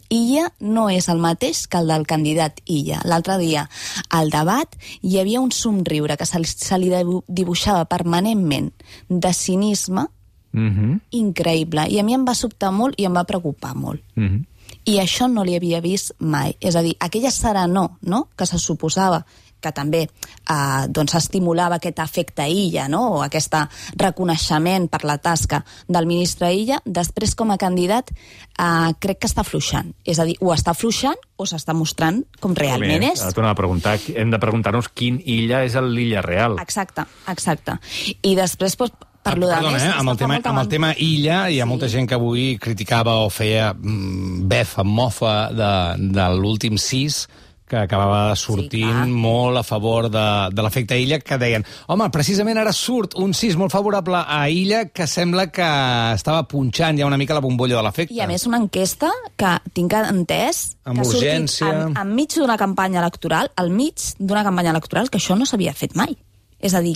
Illa 0.08 0.52
no 0.61 0.88
és 0.90 1.08
el 1.08 1.18
mateix 1.18 1.66
que 1.66 1.78
el 1.78 1.88
del 1.88 2.06
candidat 2.06 2.61
Illa. 2.64 3.00
L'altre 3.04 3.38
dia, 3.38 3.68
al 4.11 4.30
debat, 4.30 4.68
hi 5.02 5.18
havia 5.18 5.40
un 5.40 5.50
somriure 5.52 6.16
que 6.16 6.26
se 6.26 6.38
li, 6.38 6.46
se 6.46 6.78
li 6.78 6.90
dibu- 6.90 7.25
dibuixava 7.26 7.85
permanentment 7.85 8.73
de 9.08 9.32
cinisme 9.32 10.06
Mm 10.52 10.70
-hmm. 10.70 11.00
increïble. 11.11 11.87
I 11.90 11.99
a 11.99 12.02
mi 12.02 12.14
em 12.14 12.25
va 12.25 12.35
sobtar 12.35 12.73
molt 12.73 12.94
i 12.96 13.04
em 13.04 13.12
va 13.14 13.25
preocupar 13.25 13.75
molt. 13.75 14.00
Mm 14.14 14.26
-hmm. 14.26 14.44
I 14.85 14.99
això 14.99 15.28
no 15.30 15.44
li 15.44 15.54
havia 15.54 15.80
vist 15.80 16.12
mai. 16.18 16.56
És 16.61 16.76
a 16.76 16.82
dir, 16.82 16.96
aquella 16.99 17.30
serenor 17.30 17.90
no? 18.00 18.28
que 18.37 18.46
se 18.46 18.58
suposava 18.58 19.26
que 19.61 19.73
també 19.75 20.03
eh, 20.07 20.85
doncs 20.89 21.17
estimulava 21.19 21.79
aquest 21.81 22.01
efecte 22.05 22.47
Illa, 22.49 22.87
no? 22.93 23.03
o 23.17 23.23
aquest 23.25 23.55
reconeixement 23.97 24.89
per 24.93 25.03
la 25.09 25.19
tasca 25.19 25.63
del 25.89 26.07
ministre 26.07 26.53
Illa, 26.55 26.81
després 26.85 27.35
com 27.35 27.51
a 27.55 27.59
candidat 27.61 28.13
eh, 28.13 28.93
crec 29.01 29.23
que 29.23 29.31
està 29.31 29.45
fluixant. 29.47 29.93
És 30.05 30.21
a 30.21 30.29
dir, 30.29 30.37
o 30.41 30.53
està 30.55 30.75
fluixant 30.77 31.19
o 31.37 31.47
s'està 31.49 31.75
mostrant 31.77 32.23
com 32.41 32.55
realment 32.57 33.11
és. 33.11 33.23
Ara 33.23 33.35
tornem 33.37 33.53
a 33.53 33.59
preguntar, 33.59 33.99
hem 34.15 34.33
de 34.33 34.41
preguntar-nos 34.43 34.89
quin 34.95 35.21
illa 35.25 35.65
és 35.67 35.77
el 35.77 35.93
l'illa 35.97 36.23
real. 36.25 36.59
Exacte, 36.63 37.07
exacte. 37.33 37.77
I 38.23 38.35
després, 38.39 38.77
doncs, 38.77 38.97
per 39.27 39.35
lo 39.39 39.49
de 39.49 39.57
Perdona, 39.57 39.75
més, 39.75 39.83
eh? 39.83 39.95
amb, 39.99 40.13
el 40.13 40.19
tema, 40.21 40.37
amb 40.39 40.61
el 40.63 40.69
tema 40.71 40.93
illa 41.03 41.39
hi 41.51 41.59
ha 41.59 41.65
Sí. 41.65 41.69
molta 41.69 41.89
gent 41.91 42.07
que 42.07 42.15
avui 42.15 42.59
criticava 42.63 43.17
o 43.25 43.31
feia 43.31 43.73
mm, 43.75 44.47
befa, 44.47 44.85
mofa 44.85 45.51
de, 45.51 45.73
de 46.15 46.29
l'últim 46.37 46.79
cis 46.79 47.25
que 47.68 47.76
acabava 47.76 48.35
sortint 48.38 48.70
Sí, 48.70 48.92
clar. 48.92 49.06
molt 49.11 49.58
a 49.58 49.62
favor 49.66 50.06
de, 50.11 50.23
de 50.54 50.62
l'efecte 50.62 50.99
Illa, 51.02 51.18
que 51.18 51.38
deien, 51.38 51.64
home, 51.88 52.06
precisament 52.14 52.58
ara 52.62 52.73
surt 52.73 53.16
un 53.18 53.32
6 53.35 53.56
molt 53.58 53.73
favorable 53.75 54.20
a 54.23 54.44
Illa 54.49 54.85
que 54.94 55.06
sembla 55.11 55.49
que 55.50 55.66
estava 56.14 56.44
punxant 56.46 56.99
ja 57.00 57.06
una 57.08 57.18
mica 57.18 57.35
la 57.35 57.40
bombolla 57.42 57.76
de 57.76 57.82
l'efecte. 57.82 58.14
I 58.14 58.20
a 58.23 58.28
més 58.30 58.46
una 58.46 58.61
enquesta 58.62 59.11
que 59.37 59.56
tinc 59.75 59.92
entès 59.99 60.76
Amb 60.85 61.00
que 61.00 61.02
ha 61.02 61.04
sortit 61.11 61.23
urgència. 61.26 61.73
en, 61.88 61.96
enmig 62.04 62.37
d'una 62.38 62.56
campanya 62.56 63.00
electoral, 63.02 63.50
al 63.56 63.70
mig 63.75 63.99
d'una 64.18 64.44
campanya 64.46 64.70
electoral, 64.70 65.11
que 65.11 65.18
això 65.18 65.35
no 65.37 65.44
s'havia 65.46 65.75
fet 65.75 65.96
mai. 65.99 66.14
És 66.62 66.73
a 66.75 66.80
dir, 66.80 66.94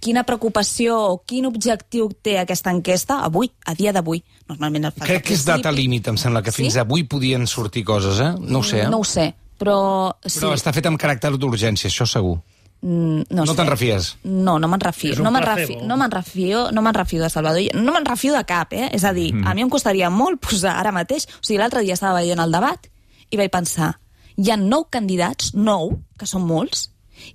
quina 0.00 0.22
preocupació 0.24 0.96
o 1.10 1.18
quin 1.26 1.44
objectiu 1.50 2.08
té 2.22 2.38
aquesta 2.38 2.70
enquesta 2.70 3.18
avui, 3.26 3.50
a 3.66 3.74
dia 3.74 3.92
d'avui. 3.92 4.22
Normalment 4.48 4.86
el 4.88 4.92
Crec 5.02 5.26
que 5.26 5.34
és 5.34 5.44
data 5.44 5.72
límit, 5.74 6.06
em 6.08 6.16
sembla, 6.16 6.42
que 6.42 6.52
fins 6.54 6.74
Sí? 6.74 6.78
avui 6.78 7.02
podien 7.04 7.46
sortir 7.46 7.82
coses, 7.84 8.20
eh? 8.20 8.32
No 8.38 8.60
ho 8.60 8.62
sé, 8.62 8.82
eh? 8.84 8.88
No 8.88 9.00
ho 9.00 9.04
sé, 9.04 9.34
però... 9.58 9.76
Sí. 10.24 10.38
Però 10.40 10.54
està 10.56 10.72
fet 10.74 10.86
amb 10.88 11.00
caràcter 11.00 11.32
d'urgència, 11.36 11.90
això 11.90 12.06
segur. 12.08 12.38
Mm, 12.82 13.28
no, 13.30 13.44
No 13.46 13.54
te'n 13.54 13.68
refies? 13.70 14.16
No, 14.24 14.56
no 14.58 14.68
me'n 14.68 14.80
refio. 14.82 15.14
No 15.22 15.30
me'n 15.30 15.44
refio, 15.46 15.80
no 15.86 15.96
me'n 15.96 16.10
refio, 16.10 16.62
no 16.74 16.82
me'n 16.82 16.94
refio 16.96 17.22
de 17.22 17.30
Salvador. 17.30 17.62
No 17.78 17.92
me'n 17.94 18.06
refio 18.08 18.34
de 18.34 18.42
cap, 18.44 18.72
eh? 18.74 18.88
És 18.92 19.04
a 19.04 19.12
dir, 19.14 19.32
Mm. 19.32 19.46
a 19.46 19.54
mi 19.54 19.62
em 19.62 19.70
costaria 19.70 20.10
molt 20.10 20.40
posar 20.40 20.78
ara 20.80 20.90
mateix... 20.92 21.28
O 21.38 21.44
sigui, 21.46 21.58
l'altre 21.60 21.82
dia 21.86 21.94
estava 21.94 22.18
veient 22.18 22.42
el 22.42 22.50
debat 22.50 22.88
i 23.30 23.36
vaig 23.38 23.52
pensar, 23.54 23.94
hi 24.36 24.50
ha 24.50 24.56
nou 24.56 24.88
candidats, 24.90 25.54
nou, 25.54 25.94
que 26.18 26.26
són 26.26 26.42
molts, 26.42 26.88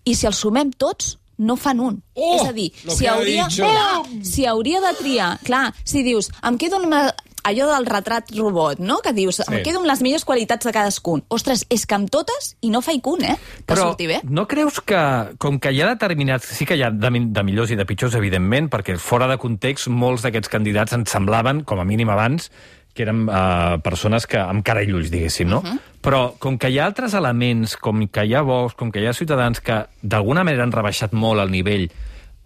i 0.03 0.13
si 0.15 0.27
els 0.27 0.37
sumem 0.37 0.71
tots, 0.77 1.15
no 1.37 1.55
fan 1.55 1.79
un. 1.79 2.01
Oh, 2.17 2.35
és 2.35 2.49
a 2.49 2.51
dir, 2.51 2.71
si 2.89 3.05
ha 3.05 3.13
hauria, 3.13 3.47
clar, 3.47 4.03
si 4.25 4.45
hauria 4.49 4.81
de 4.81 4.91
triar... 4.99 5.37
Clar, 5.45 5.71
si 5.85 6.03
dius, 6.03 6.31
em 6.43 6.57
quedo 6.57 6.81
amb 6.81 6.91
allò 7.47 7.67
del 7.73 7.85
retrat 7.89 8.31
robot, 8.35 8.79
no?, 8.79 8.99
que 9.03 9.13
dius, 9.13 9.39
em 9.47 9.57
Sí. 9.57 9.63
quedo 9.63 9.79
amb 9.79 9.87
les 9.87 10.01
millors 10.01 10.25
qualitats 10.25 10.65
de 10.65 10.73
cadascun. 10.75 11.23
Ostres, 11.29 11.65
és 11.69 11.85
que 11.85 11.95
amb 11.95 12.09
totes, 12.09 12.55
i 12.61 12.69
no 12.69 12.81
faig 12.81 13.05
un, 13.07 13.23
eh?, 13.23 13.37
que 13.65 13.73
Però 13.73 13.89
surti 13.89 14.07
bé. 14.07 14.21
no 14.23 14.47
creus 14.47 14.81
que, 14.81 15.01
com 15.37 15.59
que 15.59 15.71
hi 15.71 15.81
ha 15.81 15.87
determinats... 15.87 16.45
Sí 16.57 16.65
que 16.65 16.75
hi 16.75 16.83
ha 16.83 16.91
de, 16.91 17.09
de 17.09 17.43
millors 17.43 17.71
i 17.71 17.75
de 17.75 17.85
pitjors, 17.85 18.15
evidentment, 18.15 18.69
perquè 18.69 18.97
fora 18.97 19.27
de 19.27 19.37
context 19.37 19.87
molts 19.87 20.23
d'aquests 20.23 20.49
candidats 20.49 20.93
ens 20.93 21.09
semblaven, 21.11 21.63
com 21.63 21.79
a 21.79 21.85
mínim 21.85 22.09
abans, 22.09 22.51
que 22.97 23.03
eren 23.05 23.27
uh, 23.29 23.77
persones 23.85 24.25
que 24.25 24.39
amb 24.41 24.63
cara 24.65 24.81
i 24.81 24.89
ulls, 24.91 25.11
diguéssim, 25.13 25.47
no? 25.47 25.59
Uh 25.59 25.63
-huh. 25.69 25.79
Però 26.01 26.33
com 26.39 26.57
que 26.57 26.69
hi 26.69 26.79
ha 26.79 26.85
altres 26.85 27.13
elements, 27.13 27.77
com 27.77 28.07
que 28.07 28.25
hi 28.25 28.33
ha 28.33 28.41
Vox, 28.41 28.73
com 28.73 28.91
que 28.91 28.99
hi 28.99 29.05
ha 29.05 29.13
Ciutadans, 29.13 29.61
que 29.61 29.85
d'alguna 30.01 30.43
manera 30.43 30.63
han 30.63 30.71
rebaixat 30.71 31.13
molt 31.13 31.39
el 31.41 31.51
nivell, 31.51 31.91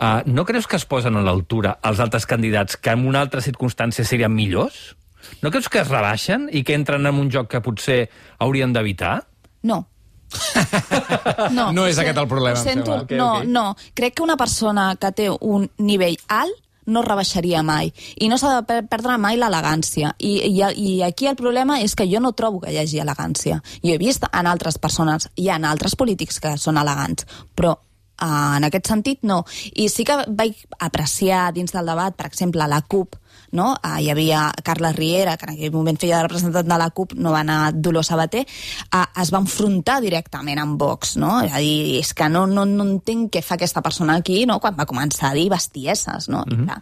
uh, 0.02 0.22
no 0.26 0.44
creus 0.46 0.68
que 0.68 0.76
es 0.80 0.86
posen 0.86 1.16
a 1.16 1.22
l'altura 1.22 1.78
els 1.88 2.00
altres 2.04 2.26
candidats 2.26 2.76
que 2.78 2.92
en 2.92 3.06
una 3.08 3.22
altra 3.22 3.42
circumstància 3.42 4.04
serien 4.06 4.34
millors? 4.34 4.96
No 5.42 5.52
creus 5.54 5.70
que 5.70 5.80
es 5.84 5.88
rebaixen 5.88 6.50
i 6.52 6.64
que 6.66 6.74
entren 6.76 7.06
en 7.06 7.16
un 7.22 7.30
joc 7.32 7.48
que 7.54 7.62
potser 7.62 8.10
haurien 8.40 8.74
d'evitar? 8.74 9.20
No. 9.64 9.86
No, 11.52 11.72
No 11.76 11.86
és 11.90 11.98
aquest 12.00 12.18
el 12.18 12.28
problema, 12.28 12.60
Ho 12.60 12.64
sento, 12.64 12.86
sembla. 12.86 13.02
Ok, 13.04 13.12
no, 13.20 13.30
ok. 13.40 13.46
no. 13.52 13.76
Crec 13.94 14.16
que 14.16 14.24
una 14.24 14.38
persona 14.38 14.96
que 15.00 15.12
té 15.12 15.30
un 15.30 15.70
nivell 15.78 16.18
alt 16.32 16.56
no 16.92 17.04
rebaixaria 17.06 17.62
mai. 17.64 17.92
I 18.20 18.28
no 18.32 18.38
s'ha 18.42 18.56
de 18.58 18.64
per- 18.68 18.88
perdre 18.90 19.18
mai 19.22 19.38
l'elegància. 19.38 20.16
I, 20.18 20.32
i, 20.50 20.64
I 20.64 20.96
aquí 21.06 21.28
el 21.30 21.36
problema 21.40 21.80
és 21.84 21.94
que 21.96 22.08
jo 22.10 22.20
no 22.24 22.32
trobo 22.34 22.60
que 22.64 22.72
hi 22.74 22.80
hagi 22.82 23.00
elegància. 23.04 23.60
Jo 23.84 23.94
he 23.94 24.00
vist 24.02 24.26
en 24.32 24.48
altres 24.50 24.80
persones, 24.82 25.30
hi 25.38 25.50
ha 25.52 25.60
altres 25.70 25.96
polítics 25.96 26.40
que 26.42 26.56
són 26.58 26.80
elegants, 26.82 27.28
però 27.56 27.76
eh, 28.20 28.58
en 28.58 28.68
aquest 28.68 28.88
sentit 28.88 29.24
no. 29.24 29.44
I 29.76 29.88
sí 29.90 30.06
que 30.08 30.18
vaig 30.28 30.60
apreciar 30.80 31.52
dins 31.54 31.72
del 31.72 31.86
debat, 31.86 32.16
per 32.16 32.28
exemple, 32.28 32.68
la 32.68 32.82
CUP, 32.82 33.16
no? 33.52 33.76
Ah, 33.84 34.00
hi 34.02 34.10
havia 34.12 34.50
Carles 34.64 34.96
Riera, 34.96 35.38
que 35.38 35.48
en 35.48 35.56
aquell 35.56 35.74
moment 35.74 36.00
feia 36.00 36.18
de 36.20 36.28
representant 36.28 36.68
de 36.68 36.78
la 36.80 36.90
CUP, 36.96 37.16
no 37.20 37.34
va 37.36 37.42
anar 37.46 37.74
Dolors 37.74 38.12
Sabater, 38.12 38.46
ah, 38.92 39.08
es 39.22 39.34
va 39.34 39.42
enfrontar 39.44 40.00
directament 40.04 40.62
amb 40.62 40.80
Vox, 40.80 41.18
no? 41.22 41.40
És 41.46 41.54
a 41.54 41.64
dir, 41.64 42.00
és 42.00 42.14
que 42.14 42.30
no, 42.32 42.46
no, 42.48 42.66
no 42.66 42.88
entenc 42.88 43.32
què 43.36 43.44
fa 43.46 43.60
aquesta 43.60 43.84
persona 43.84 44.20
aquí, 44.22 44.46
no?, 44.46 44.60
quan 44.64 44.78
va 44.78 44.88
començar 44.90 45.32
a 45.32 45.38
dir 45.38 45.50
bestieses, 45.52 46.30
no? 46.30 46.46
Mm 46.48 46.66
-hmm. 46.66 46.82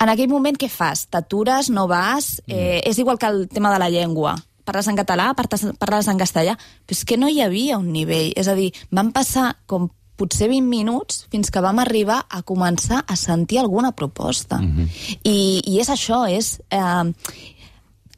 En 0.00 0.08
aquell 0.08 0.30
moment 0.30 0.56
què 0.56 0.68
fas? 0.72 1.06
T'atures, 1.12 1.68
no 1.68 1.86
vas? 1.86 2.40
Eh, 2.46 2.80
és 2.88 2.98
igual 2.98 3.18
que 3.18 3.26
el 3.26 3.48
tema 3.48 3.70
de 3.72 3.78
la 3.78 3.90
llengua. 3.90 4.34
Parles 4.70 4.86
en 4.86 4.94
català, 4.94 5.32
parles, 5.34 6.08
en 6.08 6.20
castellà. 6.20 6.54
Però 6.86 6.94
és 6.94 7.02
que 7.02 7.18
no 7.18 7.26
hi 7.26 7.40
havia 7.42 7.78
un 7.80 7.88
nivell. 7.90 8.30
És 8.38 8.46
a 8.46 8.54
dir, 8.54 8.68
van 8.94 9.10
passar 9.10 9.48
com 9.66 9.88
potser 10.20 10.50
20 10.52 10.68
minuts 10.68 11.24
fins 11.32 11.50
que 11.50 11.62
vam 11.64 11.80
arribar 11.82 12.20
a 12.28 12.44
començar 12.46 13.00
a 13.02 13.16
sentir 13.16 13.58
alguna 13.58 13.90
proposta. 13.92 14.60
Mm 14.60 14.76
-hmm. 14.76 15.18
I, 15.24 15.62
I 15.66 15.80
és 15.80 15.88
això, 15.88 16.28
és 16.30 16.60
eh, 16.70 17.12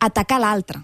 atacar 0.01 0.41
l'altre. 0.41 0.83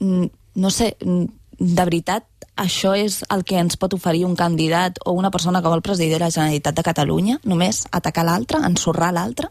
Mm, 0.00 0.26
no 0.54 0.70
sé, 0.70 0.96
mm, 1.00 1.24
de 1.58 1.84
veritat, 1.84 2.24
això 2.56 2.94
és 2.96 3.24
el 3.30 3.44
que 3.44 3.58
ens 3.58 3.76
pot 3.76 3.94
oferir 3.94 4.24
un 4.24 4.36
candidat 4.36 4.98
o 5.06 5.12
una 5.12 5.30
persona 5.30 5.62
que 5.62 5.68
vol 5.68 5.82
presidir 5.82 6.18
la 6.18 6.30
Generalitat 6.30 6.74
de 6.74 6.82
Catalunya? 6.82 7.40
Només 7.44 7.86
atacar 7.90 8.24
l'altre, 8.24 8.58
ensorrar 8.58 9.12
l'altre? 9.12 9.48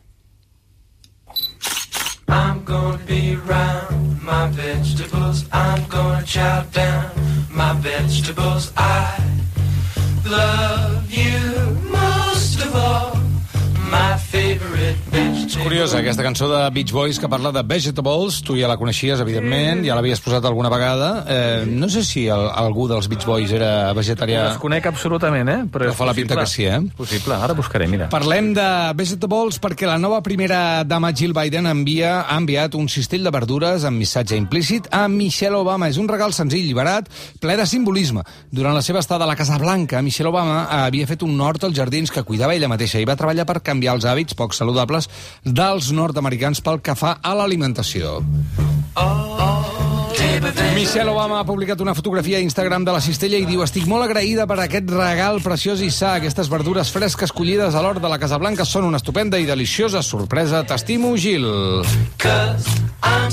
My 4.47 4.53
vegetables. 4.53 5.45
I'm 5.51 5.87
gonna 5.89 6.25
chow 6.25 6.61
down 6.71 7.11
my 7.51 7.73
vegetables. 7.73 8.71
I 8.77 9.19
love 10.25 10.96
Curiosa, 15.67 15.97
aquesta 15.99 16.23
cançó 16.23 16.47
de 16.47 16.61
Beach 16.71 16.93
Boys 16.95 17.17
que 17.19 17.27
parla 17.27 17.49
de 17.51 17.59
vegetables, 17.67 18.37
tu 18.39 18.55
ja 18.55 18.69
la 18.71 18.77
coneixies, 18.79 19.19
evidentment, 19.19 19.81
ja 19.83 19.97
l'havies 19.97 20.21
posat 20.23 20.45
alguna 20.47 20.69
vegada. 20.71 21.09
Eh, 21.27 21.65
no 21.67 21.89
sé 21.91 22.05
si 22.07 22.21
el, 22.31 22.45
algú 22.55 22.85
dels 22.87 23.09
Beach 23.11 23.25
Boys 23.27 23.51
era 23.51 23.91
vegetarià. 23.91 24.45
Les 24.45 24.61
conec 24.61 24.87
absolutament, 24.87 25.51
eh? 25.51 25.57
Però, 25.67 25.89
Però 25.89 25.95
fa 25.97 26.07
la 26.07 26.13
pinta 26.15 26.37
que 26.39 26.45
sí, 26.47 26.63
eh? 26.63 26.77
És 26.79 26.95
possible, 26.95 27.35
ara 27.35 27.51
buscaré, 27.57 27.89
mira. 27.91 28.07
Parlem 28.13 28.53
de 28.55 28.67
vegetables 28.95 29.59
perquè 29.59 29.89
la 29.89 29.97
nova 29.99 30.21
primera 30.23 30.85
dama 30.87 31.11
Jill 31.11 31.35
Biden 31.35 31.67
envia, 31.67 32.21
ha 32.21 32.39
enviat 32.39 32.79
un 32.79 32.87
cistell 32.87 33.27
de 33.27 33.35
verdures 33.35 33.83
amb 33.83 33.99
missatge 33.99 34.39
implícit 34.39 34.87
a 34.95 35.03
Michelle 35.11 35.59
Obama. 35.59 35.91
És 35.91 35.99
un 35.99 36.07
regal 36.07 36.31
senzill 36.31 36.71
i 36.71 36.77
barat, 36.79 37.11
ple 37.43 37.57
de 37.59 37.67
simbolisme. 37.67 38.23
Durant 38.55 38.77
la 38.77 38.85
seva 38.87 39.03
estada 39.03 39.27
a 39.27 39.31
la 39.33 39.35
Casa 39.35 39.59
Blanca, 39.59 39.99
Michelle 39.99 40.31
Obama 40.31 40.63
havia 40.85 41.11
fet 41.11 41.27
un 41.27 41.35
hort 41.43 41.67
als 41.67 41.75
jardins 41.75 42.15
que 42.15 42.23
cuidava 42.23 42.55
ella 42.55 42.71
mateixa 42.71 43.03
i 43.03 43.11
va 43.11 43.19
treballar 43.19 43.43
per 43.43 43.59
canviar 43.59 43.99
els 43.99 44.07
hàbits 44.07 44.39
poc 44.39 44.55
saludables 44.55 45.11
dels 45.57 45.89
nord-americans 45.89 46.61
pel 46.61 46.77
que 46.85 46.93
fa 46.93 47.17
a 47.17 47.33
l'alimentació. 47.37 48.19
Michelle 50.77 51.09
Obama 51.09 51.39
ha 51.39 51.45
publicat 51.47 51.81
una 51.81 51.95
fotografia 51.97 52.37
a 52.37 52.45
Instagram 52.45 52.85
de 52.85 52.93
la 52.93 53.01
cistella 53.01 53.39
i 53.41 53.47
diu 53.49 53.63
Estic 53.65 53.87
molt 53.89 54.05
agraïda 54.05 54.45
per 54.49 54.59
aquest 54.61 54.91
regal 54.93 55.41
preciós 55.41 55.81
i 55.81 55.89
sa. 55.89 56.13
Aquestes 56.19 56.51
verdures 56.53 56.93
fresques 56.93 57.33
collides 57.33 57.73
a 57.73 57.81
l'hort 57.81 58.03
de 58.03 58.11
la 58.11 58.21
Casa 58.21 58.37
Blanca 58.37 58.67
són 58.69 58.85
una 58.91 59.01
estupenda 59.01 59.41
i 59.41 59.49
deliciosa 59.49 60.03
sorpresa. 60.05 60.61
T'estimo, 60.67 61.15
Gil. 61.17 61.49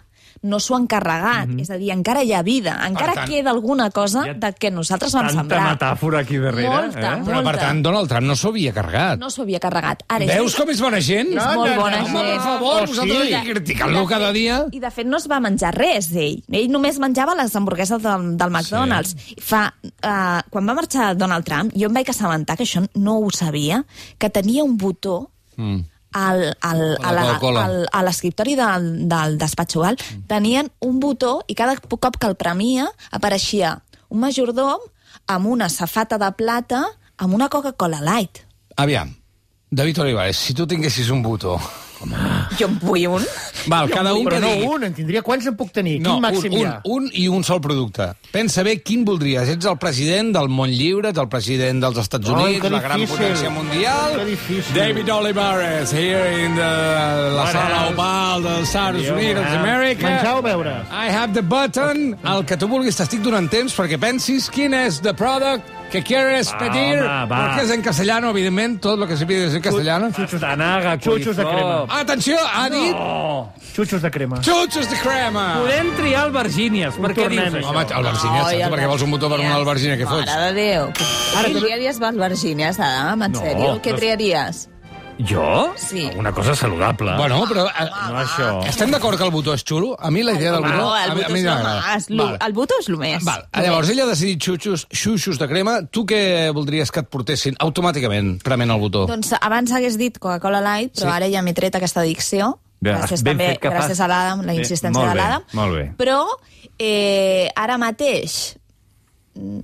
no 0.44 0.58
s'ho 0.60 0.76
han 0.76 0.86
carregat. 0.86 1.48
És 1.58 1.70
a 1.72 1.78
dir, 1.80 1.90
encara 1.94 2.22
hi 2.22 2.34
ha 2.36 2.42
vida, 2.44 2.74
encara 2.86 3.14
tant- 3.16 3.30
queda 3.30 3.50
alguna 3.50 3.88
cosa 3.90 4.22
ha 4.28 4.34
de 4.34 4.50
que 4.54 4.70
nosaltres 4.70 5.12
vam 5.16 5.26
Tanta 5.26 5.40
sembrar. 5.40 5.62
metàfora 5.72 6.20
aquí 6.20 6.36
darrere. 6.38 6.68
Molta, 6.68 7.00
eh? 7.00 7.22
Però, 7.24 7.38
per 7.40 7.44
molta. 7.48 7.60
tant, 7.60 7.82
Donald 7.82 8.08
Trump 8.08 8.26
no 8.28 8.36
s'ho 8.36 8.48
havia 8.52 8.72
carregat. 8.76 9.18
No 9.18 9.30
s'ho 9.30 9.42
havia 9.42 9.58
carregat. 9.60 10.02
Ara, 10.06 10.26
Veus 10.26 10.52
és 10.52 10.56
com 10.60 10.70
és 10.70 10.80
bona 10.80 11.00
gent? 11.00 11.28
És 11.32 11.46
molt 11.56 11.74
bona 11.76 12.02
Home, 12.04 12.12
per 12.12 12.26
gent. 12.28 12.42
favor, 12.42 12.82
Oh, 12.82 12.86
vosaltres 12.86 13.26
sí. 13.28 13.34
aquí 13.34 13.50
criticant-lo 13.50 14.06
cada 14.06 14.32
dia. 14.32 14.66
I 14.70 14.80
de 14.80 14.90
fet 14.90 15.06
no 15.06 15.16
es 15.16 15.26
va 15.30 15.40
menjar 15.40 15.74
res, 15.74 16.12
ell. 16.14 16.42
Ell 16.52 16.70
només 16.70 16.98
menjava 16.98 17.34
les 17.34 17.56
hamburgueses 17.56 18.02
del, 18.02 18.36
del 18.36 18.50
McDonald's. 18.50 19.16
Sí. 19.18 19.36
Fa, 19.40 19.72
uh, 19.82 20.42
quan 20.50 20.68
va 20.68 20.74
marxar 20.74 21.16
Donald 21.16 21.44
Trump, 21.44 21.72
jo 21.74 21.86
em 21.88 21.94
vaig 21.94 22.10
assabentar, 22.10 22.56
que 22.56 22.64
això 22.64 22.86
no 22.94 23.18
ho 23.18 23.30
sabia, 23.30 23.84
que 24.18 24.28
tenia 24.30 24.62
un 24.64 24.76
botó 24.76 25.30
Mm. 25.56 25.84
Al, 26.14 26.56
al, 26.62 26.82
A 27.90 28.02
l'escriptori 28.06 28.54
del, 28.58 28.88
del 29.10 29.38
despatx 29.38 29.76
oval, 29.76 29.98
tenien 30.30 30.70
un 30.80 31.00
botó 31.02 31.40
i 31.50 31.58
cada 31.58 31.76
cop 31.76 32.16
que 32.16 32.30
el 32.30 32.38
premia 32.38 32.88
apareixia 33.10 33.76
un 34.08 34.22
majordom 34.22 34.82
amb 35.26 35.50
una 35.50 35.68
safata 35.68 36.18
de 36.18 36.30
plata 36.38 36.84
amb 37.16 37.34
una 37.34 37.48
Coca-Cola 37.48 38.00
Light. 38.02 38.44
Aviam, 38.76 39.14
David 39.70 40.00
Olivares, 40.00 40.36
si 40.36 40.54
tu 40.54 40.66
tinguessis 40.66 41.10
un 41.10 41.22
botó... 41.22 41.58
Jo 42.58 42.68
en 42.68 42.78
vull 42.82 43.06
un. 43.08 43.24
Val, 43.66 43.88
cada 43.90 44.12
un 44.14 44.26
Però 44.26 44.36
que 44.36 44.40
no 44.42 44.50
digui... 44.52 44.66
un, 44.68 44.84
en 44.84 44.94
tindria... 44.94 45.22
Quants 45.24 45.46
en 45.48 45.56
puc 45.56 45.70
tenir? 45.72 45.96
No, 46.04 46.14
Quin 46.18 46.22
màxim 46.26 46.52
un, 46.52 46.58
hi 46.58 46.62
un, 46.64 46.68
ha? 46.68 46.80
un 46.84 47.08
i 47.12 47.26
un 47.32 47.44
sol 47.44 47.60
producte. 47.64 48.10
Pensa 48.32 48.62
bé 48.66 48.76
quin 48.82 49.04
voldries. 49.08 49.48
Ets 49.54 49.66
el 49.70 49.78
president 49.80 50.32
del 50.36 50.48
món 50.52 50.68
lliure, 50.74 51.10
ets 51.14 51.22
el 51.22 51.28
president 51.32 51.80
dels 51.84 51.98
Estats 52.02 52.28
Ai, 52.28 52.58
Units, 52.58 52.70
la 52.74 52.80
gran 52.84 53.04
potència 53.08 53.50
mundial. 53.54 54.18
Que 54.18 54.24
difícil. 54.32 54.74
David 54.76 55.12
Olivares, 55.14 55.92
here 55.94 56.44
in 56.44 56.54
the, 56.58 56.68
la 57.34 57.44
Bones. 57.46 57.52
sala 57.56 57.80
oval 57.92 58.42
dels 58.48 58.68
Estats 58.68 59.08
Units 59.14 59.40
d'Amèrica. 59.40 60.08
Menjar 60.08 60.34
o 60.38 60.42
beure? 60.44 60.74
I 60.92 61.08
have 61.14 61.32
the 61.32 61.42
button. 61.42 62.16
El 62.24 62.44
que 62.44 62.56
tu 62.60 62.68
vulguis 62.68 62.96
t'estic 63.00 63.22
donant 63.24 63.48
temps 63.52 63.72
perquè 63.78 63.98
pensis 64.02 64.50
quin 64.52 64.74
és 64.76 65.00
the 65.04 65.14
product 65.16 65.64
que 65.94 66.02
quieres 66.02 66.52
Va, 66.52 66.58
pedir. 66.58 66.98
home, 66.98 67.26
va. 67.30 67.46
Porque 67.46 67.62
es 67.66 67.70
en 67.70 67.82
castellano, 67.82 68.30
evidentment, 68.30 68.80
tot 68.80 68.98
lo 68.98 69.06
que 69.06 69.16
se 69.16 69.26
pide 69.26 69.46
es 69.46 69.54
en 69.54 69.62
castellano. 69.62 70.10
Pastanaga, 70.10 70.98
Xutxos 70.98 71.36
de 71.36 71.44
crema. 71.44 71.86
Atenció, 71.88 72.36
ha 72.52 72.68
dit 72.68 72.94
Oh. 72.98 73.48
Xutxos 73.76 74.02
de 74.02 74.10
crema. 74.10 74.42
xutxos 74.42 74.90
de 74.90 74.96
crema. 74.98 75.60
Podem 75.60 75.94
triar 75.94 76.24
albergínies. 76.24 76.94
Per 76.94 77.14
què 77.14 77.28
dius 77.28 77.44
això? 77.54 77.68
Home, 77.70 77.80
el 77.82 78.02
Virgínia, 78.10 78.42
saps? 78.42 78.52
Ai, 78.54 78.60
perquè 78.72 78.86
vols 78.88 79.02
un 79.02 79.10
botó 79.12 79.28
per 79.30 79.38
una 79.40 79.54
albergínia 79.54 79.96
que 79.96 80.06
fots. 80.06 80.26
Mare 80.26 80.52
de 80.52 80.60
Déu. 80.60 80.84
Ara 81.38 81.48
Què 81.48 81.60
triaries 81.60 81.98
per 81.98 82.08
albergínies, 82.08 82.80
Adam? 82.80 83.22
En 83.22 83.32
No, 83.32 83.40
sèrio? 83.40 83.80
Què 83.82 83.90
no- 83.92 83.96
triaries? 83.98 84.68
Jo? 85.18 85.72
Sí. 85.76 86.10
Una 86.16 86.32
cosa 86.32 86.54
saludable. 86.56 87.16
Bueno, 87.16 87.44
però... 87.46 87.66
eh, 87.68 87.88
No 88.10 88.18
això. 88.18 88.48
Estem 88.66 88.90
d'acord 88.90 89.16
que 89.16 89.24
el 89.24 89.30
botó 89.30 89.54
és 89.54 89.62
xulo? 89.64 89.92
A 89.98 90.10
mi 90.10 90.24
la 90.26 90.32
idea 90.34 90.52
del 90.52 90.62
botó... 90.64 90.74
No, 90.76 90.94
a 90.94 91.04
el 91.04 91.10
mi- 91.14 91.20
botó 91.22 91.26
a 91.26 91.32
mi 91.32 91.38
és 91.38 91.44
el 91.44 91.50
m'agrada. 91.52 91.94
més. 91.94 92.08
El 92.48 92.52
botó 92.56 92.74
és 92.80 92.88
el 92.90 92.96
més. 92.98 93.24
Val. 93.24 93.44
Llavors, 93.54 93.88
ella 93.94 94.02
ha 94.04 94.10
decidit 94.10 94.42
xuxos, 94.42 94.86
xuxos 94.90 95.38
de 95.38 95.48
crema. 95.48 95.76
Tu 95.86 96.02
què 96.10 96.20
voldries 96.56 96.90
que 96.90 97.00
et 97.04 97.08
portessin 97.08 97.54
automàticament 97.62 98.40
prement 98.42 98.74
el 98.74 98.80
botó? 98.82 99.04
Doncs 99.06 99.32
abans 99.40 99.70
hagués 99.72 99.96
dit 100.00 100.18
Coca-Cola 100.18 100.60
Light, 100.64 100.96
però 100.98 101.12
Sí. 101.12 101.16
ara 101.20 101.30
ja 101.30 101.42
m'he 101.46 101.54
tret 101.54 101.74
aquesta 101.78 102.00
addicció. 102.02 102.58
Bé, 102.80 102.90
gràcies 102.92 103.22
ben 103.22 103.38
també, 103.38 103.46
fet 103.54 103.60
que 103.62 103.70
gràcies 103.70 104.00
a 104.02 104.08
l'Adam, 104.10 104.42
la 104.44 104.52
Bé, 104.52 104.58
insistència 104.58 104.98
molt 105.00 105.08
de 105.08 105.14
bé, 105.14 105.22
l'Adam. 105.22 105.42
molt 105.54 105.72
bé. 105.78 105.84
Però 105.96 106.18
eh, 106.78 107.48
ara 107.56 107.78
mateix 107.78 108.56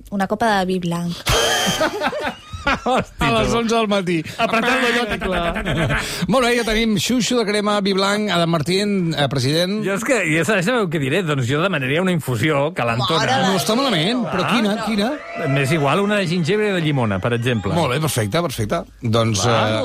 una 0.09 0.27
copa 0.27 0.47
de 0.57 0.65
vi 0.65 0.79
blanc. 0.79 1.13
A 2.65 3.31
les 3.31 3.51
tu. 3.51 3.57
11 3.57 3.75
del 3.75 3.87
matí. 3.91 4.17
Ah, 4.37 4.47
clar. 4.47 6.01
Molt 6.27 6.45
bé, 6.45 6.53
ja 6.57 6.65
tenim 6.67 6.95
xuxo 7.01 7.39
de 7.39 7.45
crema, 7.47 7.79
vi 7.81 7.93
blanc, 7.97 8.29
Adam 8.31 8.51
Martín, 8.51 9.13
eh, 9.13 9.27
president. 9.31 9.79
Jo 9.85 9.95
és 9.97 10.05
que, 10.07 10.19
ja 10.31 10.45
sabeu 10.47 10.87
què 10.91 11.01
diré? 11.01 11.23
Doncs 11.27 11.47
jo 11.49 11.61
demanaria 11.63 12.01
una 12.01 12.13
infusió 12.13 12.71
calentona. 12.77 13.25
de 13.25 13.51
No 13.51 13.59
està 13.59 13.75
malament, 13.77 14.25
però 14.31 14.47
quina, 14.49 14.75
quina? 14.85 15.11
M'és 15.51 15.71
igual 15.71 16.01
una 16.03 16.19
de 16.21 16.27
gingebre 16.27 16.69
i 16.69 16.75
de 16.75 16.81
llimona, 16.81 17.19
per 17.19 17.33
exemple. 17.37 17.73
Molt 17.73 17.95
bé, 17.95 17.99
perfecte, 18.03 18.41
perfecte. 18.41 18.83
Doncs 19.01 19.45
eh, 19.45 19.81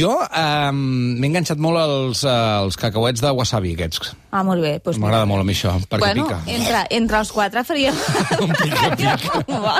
jo 0.00 0.16
eh, 0.26 0.70
m'he 0.72 1.30
enganxat 1.30 1.58
molt 1.62 1.78
als, 1.82 2.24
eh, 2.24 2.30
als 2.30 2.76
cacauets 2.80 3.22
de 3.22 3.30
wasabi 3.36 3.74
aquests. 3.76 4.14
Ah, 4.30 4.44
molt 4.46 4.62
bé. 4.62 4.76
Doncs 4.84 4.98
M'agrada 5.02 5.26
molt 5.26 5.42
a 5.42 5.46
mi 5.46 5.54
això, 5.56 5.72
perquè 5.90 6.12
bueno, 6.12 6.26
pica. 6.28 6.38
Entre, 6.54 6.82
entre 7.00 7.18
els 7.18 7.32
quatre 7.34 7.64
faríem... 7.66 7.96
un 8.44 8.52
pica, 8.54 8.90
pica. 9.00 9.76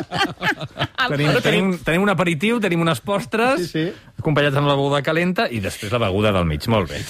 Tenim, 1.11 1.31
tenim, 1.43 1.69
tenim 1.85 2.03
un 2.05 2.11
aperitiu, 2.21 2.61
tenim 2.61 2.85
unes 2.85 3.01
postres, 3.01 3.65
Sí, 3.65 3.89
sí. 3.89 4.13
acompanyats 4.21 4.57
amb 4.61 4.69
la 4.69 4.75
beguda 4.77 5.01
calenta, 5.03 5.49
i 5.49 5.61
després 5.65 5.91
la 5.93 5.99
beguda 6.05 6.31
del 6.37 6.45
mig. 6.45 6.67
Molt 6.69 6.91
bé. 6.93 7.01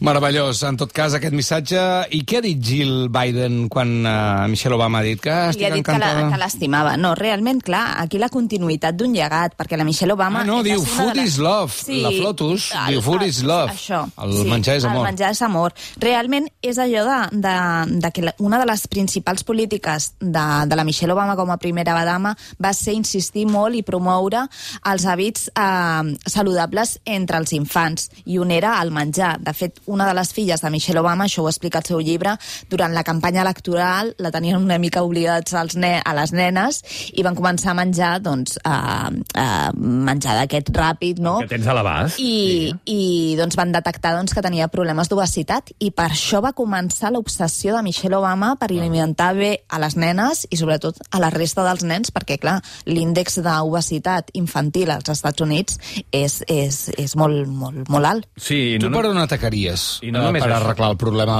Meravellós. 0.00 0.62
En 0.62 0.76
tot 0.78 0.92
cas, 0.94 1.14
aquest 1.18 1.34
missatge... 1.34 1.80
I 2.14 2.20
què 2.28 2.38
ha 2.38 2.42
dit 2.44 2.60
Jill 2.62 3.08
Biden 3.12 3.64
quan 3.72 3.90
uh, 4.06 4.44
Michelle 4.50 4.76
Obama 4.76 5.00
ha 5.00 5.06
dit 5.06 5.20
que 5.22 5.32
Li 5.34 5.50
estic 5.54 5.66
ha 5.66 5.72
dit 5.74 5.84
que 5.84 5.92
la- 5.96 5.98
encantada? 5.98 6.28
que 6.30 6.38
l'estimava. 6.40 6.92
No, 7.00 7.14
realment, 7.18 7.60
clar, 7.64 7.96
aquí 8.02 8.20
la 8.22 8.28
continuïtat 8.30 8.94
d'un 8.98 9.14
llegat, 9.16 9.56
perquè 9.58 9.78
la 9.80 9.86
Michelle 9.88 10.14
Obama... 10.14 10.42
Ah, 10.44 10.46
no, 10.48 10.60
diu 10.66 10.82
food 10.84 11.18
is 11.22 11.38
love. 11.42 11.74
La 12.04 12.12
Flotus 12.14 12.68
diu 12.90 13.02
food 13.04 13.24
is 13.26 13.42
love. 13.46 13.72
Això. 13.74 14.04
El 14.22 14.36
menjar 14.50 14.78
és 14.78 14.86
amor. 14.88 15.02
El 15.04 15.10
menjar 15.10 15.32
és 15.34 15.42
amor. 15.42 15.74
Realment 16.02 16.48
és 16.62 16.78
allò 16.82 17.04
de, 17.08 17.18
de, 17.48 17.56
de 18.04 18.12
que 18.14 18.26
la, 18.28 18.34
una 18.44 18.60
de 18.62 18.68
les 18.70 18.86
principals 18.90 19.42
polítiques 19.44 20.12
de, 20.20 20.46
de 20.70 20.78
la 20.78 20.84
Michelle 20.86 21.14
Obama 21.16 21.34
com 21.38 21.50
a 21.50 21.58
primera 21.58 21.96
dama 22.06 22.34
va 22.62 22.72
ser 22.76 22.94
insistir 22.94 23.46
molt 23.50 23.74
i 23.78 23.82
promoure 23.86 24.43
els 24.90 25.06
hàbits 25.06 25.48
eh, 25.54 26.14
saludables 26.26 26.98
entre 27.04 27.40
els 27.40 27.54
infants. 27.56 28.10
I 28.26 28.38
un 28.42 28.52
era 28.54 28.76
el 28.82 28.92
menjar. 28.94 29.36
De 29.44 29.54
fet, 29.56 29.80
una 29.86 30.08
de 30.08 30.14
les 30.16 30.32
filles 30.34 30.60
de 30.60 30.70
Michelle 30.70 31.00
Obama, 31.00 31.28
això 31.28 31.44
ho 31.44 31.50
explica 31.50 31.80
al 31.80 31.88
seu 31.88 32.00
llibre, 32.00 32.36
durant 32.70 32.94
la 32.94 33.04
campanya 33.04 33.42
electoral 33.42 34.14
la 34.18 34.30
tenien 34.34 34.60
una 34.60 34.78
mica 34.78 35.02
oblidats 35.04 35.54
als 35.54 35.76
ne 35.76 35.96
a 36.04 36.14
les 36.16 36.32
nenes 36.34 36.80
i 37.14 37.24
van 37.26 37.36
començar 37.36 37.72
a 37.72 37.78
menjar 37.78 38.12
doncs, 38.24 38.58
eh, 38.58 39.22
eh, 39.34 39.70
menjar 39.74 40.36
d'aquest 40.40 40.70
ràpid, 40.74 41.20
no? 41.22 41.38
Que 41.42 41.50
tens 41.54 41.66
a 41.66 41.76
l'abast. 41.76 42.20
I, 42.20 42.72
i 42.90 43.34
doncs, 43.38 43.56
van 43.58 43.72
detectar 43.74 44.14
doncs, 44.16 44.34
que 44.34 44.44
tenia 44.44 44.68
problemes 44.72 45.10
d'obesitat 45.10 45.74
i 45.84 45.90
per 45.94 46.10
això 46.10 46.42
va 46.44 46.54
començar 46.56 47.12
l'obsessió 47.14 47.76
de 47.76 47.82
Michelle 47.86 48.18
Obama 48.18 48.54
per 48.60 48.70
alimentar 48.72 49.32
bé 49.36 49.52
a 49.68 49.80
les 49.82 49.96
nenes 50.00 50.44
i 50.50 50.58
sobretot 50.60 51.00
a 51.10 51.20
la 51.22 51.30
resta 51.34 51.64
dels 51.66 51.84
nens 51.86 52.12
perquè, 52.14 52.38
clar, 52.42 52.58
l'índex 52.86 53.40
d'obesitat 53.44 54.33
infantil 54.34 54.90
als 54.94 55.08
Estats 55.12 55.40
Units 55.44 55.78
és, 56.10 56.40
és, 56.50 56.78
és 56.98 57.14
molt, 57.16 57.46
molt, 57.48 57.88
molt 57.88 58.08
alt. 58.08 58.28
Sí, 58.36 58.76
Tu 58.80 58.90
no, 58.90 58.96
per 58.98 59.04
no, 59.06 59.14
on 59.14 59.22
atacaries 59.22 59.84
I 60.02 60.10
no 60.14 60.20
eh, 60.20 60.26
només 60.28 60.42
per 60.44 60.50
això. 60.50 60.60
arreglar 60.62 60.90
el 60.94 60.98
problema? 61.00 61.36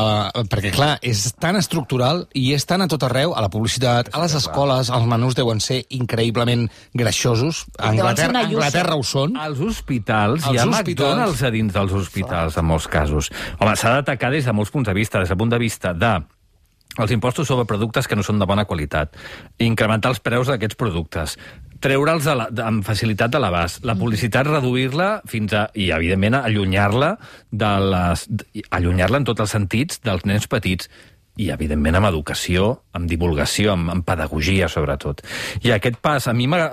Perquè, 0.51 0.73
clar, 0.75 0.93
és 1.03 1.25
tan 1.41 1.59
estructural 1.61 2.25
i 2.35 2.53
és 2.55 2.65
tan 2.67 2.85
a 2.85 2.89
tot 2.91 3.03
arreu, 3.09 3.35
a 3.35 3.43
la 3.45 3.51
publicitat, 3.53 4.13
a 4.15 4.23
les 4.23 4.35
escoles, 4.39 4.91
els 4.95 5.09
menús 5.11 5.35
deuen 5.39 5.61
ser 5.61 5.83
increïblement 5.95 6.69
greixosos. 6.95 7.65
A 7.79 7.91
Anglaterra, 7.91 8.45
a. 8.45 8.49
Anglaterra 8.49 8.97
ho 8.97 9.03
són. 9.03 9.37
als 9.37 9.61
hospitals, 9.61 10.45
Als 10.45 10.55
hi 10.55 10.59
ha 10.59 10.69
hospitals. 10.69 11.11
McDonald's 11.11 11.43
a 11.43 11.51
dins 11.51 11.73
dels 11.75 11.93
hospitals, 11.93 12.57
en 12.57 12.65
molts 12.65 12.87
casos. 12.89 13.31
Home, 13.59 13.75
s'ha 13.77 13.97
d'atacar 13.99 14.31
des 14.31 14.45
de 14.47 14.53
molts 14.57 14.71
punts 14.71 14.89
de 14.89 14.95
vista, 14.95 15.19
des 15.21 15.29
del 15.29 15.39
punt 15.39 15.51
de 15.53 15.59
vista 15.59 15.93
de 15.95 16.15
els 16.97 17.11
impostos 17.11 17.49
sobre 17.49 17.67
productes 17.67 18.07
que 18.07 18.15
no 18.15 18.23
són 18.23 18.39
de 18.39 18.47
bona 18.47 18.65
qualitat, 18.71 19.17
incrementar 19.59 20.13
els 20.15 20.21
preus 20.23 20.47
d'aquests 20.47 20.79
productes, 20.79 21.35
treure'ls 21.85 22.27
amb 22.29 22.85
facilitat 22.87 23.33
de 23.35 23.41
l'abast, 23.43 23.83
la 23.85 23.97
publicitat 23.99 24.49
reduir-la 24.49 25.09
fins 25.29 25.53
a, 25.53 25.67
i 25.77 25.91
evidentment 25.95 26.39
allunyar-la 26.41 27.15
de 27.53 27.73
les, 27.93 28.29
allunyar-la 28.75 29.21
en 29.21 29.29
tots 29.29 29.45
els 29.45 29.53
sentits 29.59 30.01
dels 30.05 30.25
nens 30.29 30.49
petits 30.51 30.89
i, 31.37 31.49
evidentment, 31.51 31.97
amb 31.99 32.07
educació, 32.07 32.69
amb 32.95 33.09
divulgació, 33.11 33.73
amb, 33.75 33.91
amb 33.91 34.05
pedagogia, 34.07 34.69
sobretot. 34.71 35.25
I 35.67 35.73
aquest 35.75 35.97
pas, 36.03 36.29
a 36.31 36.35
mi 36.37 36.47
va, 36.47 36.69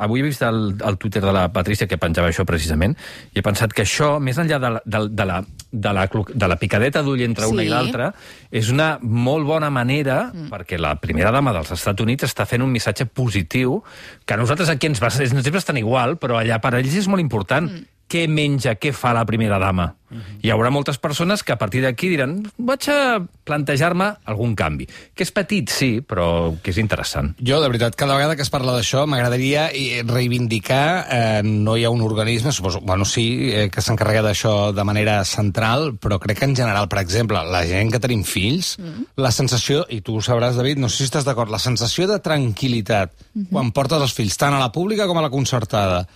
avui 0.00 0.22
he 0.22 0.24
vist 0.24 0.44
el, 0.46 0.78
el 0.80 0.96
Twitter 0.96 1.20
de 1.24 1.34
la 1.36 1.50
Patrícia 1.52 1.88
que 1.88 1.98
penjava 2.00 2.30
això 2.32 2.46
precisament, 2.48 2.96
i 3.34 3.40
he 3.40 3.44
pensat 3.44 3.74
que 3.76 3.84
això, 3.84 4.14
més 4.20 4.40
enllà 4.40 4.60
de 4.62 4.70
la, 4.76 4.80
de, 4.86 5.02
de 5.12 5.26
la, 5.28 5.42
de 5.70 5.92
la, 5.98 6.06
de 6.08 6.48
la 6.48 6.56
picadeta 6.56 7.02
d'ull 7.04 7.26
entre 7.26 7.50
una 7.50 7.64
Sí. 7.66 7.68
i 7.68 7.72
l'altra, 7.72 8.12
és 8.50 8.70
una 8.72 8.96
molt 9.02 9.44
bona 9.48 9.68
manera, 9.70 10.30
mm. 10.32 10.48
perquè 10.52 10.80
la 10.80 10.94
primera 11.02 11.32
dama 11.34 11.52
dels 11.56 11.74
Estats 11.76 12.04
Units 12.04 12.24
està 12.28 12.46
fent 12.48 12.64
un 12.64 12.72
missatge 12.72 13.04
positiu, 13.06 13.82
que 14.24 14.36
a 14.36 14.40
nosaltres 14.40 14.72
aquí 14.72 14.88
ens 14.88 15.02
va 15.02 15.12
ens 15.12 15.36
és 15.44 15.52
bastant 15.52 15.76
igual, 15.76 16.16
però 16.16 16.40
allà 16.40 16.60
per 16.62 16.74
ells 16.78 16.96
és 17.02 17.08
molt 17.08 17.20
important. 17.20 17.68
Mm. 17.68 17.95
Què 18.06 18.28
menja, 18.30 18.76
què 18.78 18.92
fa 18.94 19.10
la 19.16 19.24
primera 19.26 19.58
dama? 19.58 19.96
Mm 20.08 20.18
-hmm. 20.18 20.38
Hi 20.42 20.50
haurà 20.50 20.70
moltes 20.70 20.98
persones 20.98 21.42
que 21.42 21.52
a 21.52 21.58
partir 21.58 21.82
d'aquí 21.82 22.08
diran 22.08 22.46
vaig 22.56 22.88
a 22.88 23.26
plantejar-me 23.44 24.14
algun 24.24 24.54
canvi. 24.54 24.86
Que 25.14 25.24
és 25.24 25.32
petit, 25.32 25.68
sí, 25.68 26.00
però 26.00 26.54
que 26.62 26.70
és 26.70 26.78
interessant. 26.78 27.34
Jo, 27.42 27.60
de 27.60 27.66
veritat, 27.66 27.96
cada 27.96 28.14
vegada 28.14 28.36
que 28.36 28.42
es 28.42 28.50
parla 28.50 28.72
d'això 28.72 29.06
m'agradaria 29.06 29.70
eh, 29.72 30.04
reivindicar, 30.06 31.06
eh, 31.10 31.42
no 31.42 31.76
hi 31.76 31.84
ha 31.84 31.90
un 31.90 32.00
organisme, 32.00 32.52
suposo, 32.52 32.80
bueno, 32.80 33.04
sí, 33.04 33.50
eh, 33.52 33.70
que 33.70 33.82
s'encarrega 33.82 34.22
d'això 34.22 34.72
de 34.72 34.84
manera 34.84 35.24
central, 35.24 35.98
però 35.98 36.18
crec 36.18 36.38
que 36.38 36.44
en 36.44 36.56
general, 36.56 36.88
per 36.88 37.00
exemple, 37.00 37.42
la 37.42 37.66
gent 37.66 37.90
que 37.90 37.98
tenim 37.98 38.22
fills, 38.22 38.78
mm. 38.78 39.02
la 39.16 39.32
sensació, 39.32 39.84
i 39.88 40.00
tu 40.00 40.16
ho 40.16 40.22
sabràs, 40.22 40.54
David, 40.54 40.78
no 40.78 40.88
sé 40.88 40.98
si 40.98 41.04
estàs 41.04 41.24
d'acord, 41.24 41.50
la 41.50 41.58
sensació 41.58 42.06
de 42.06 42.20
tranquil·litat 42.20 43.10
mm 43.10 43.42
-hmm. 43.42 43.48
quan 43.50 43.72
portes 43.72 44.00
els 44.00 44.14
fills 44.14 44.36
tant 44.36 44.54
a 44.54 44.60
la 44.60 44.72
pública 44.72 45.06
com 45.06 45.18
a 45.18 45.22
la 45.22 45.30
concertada, 45.30 46.06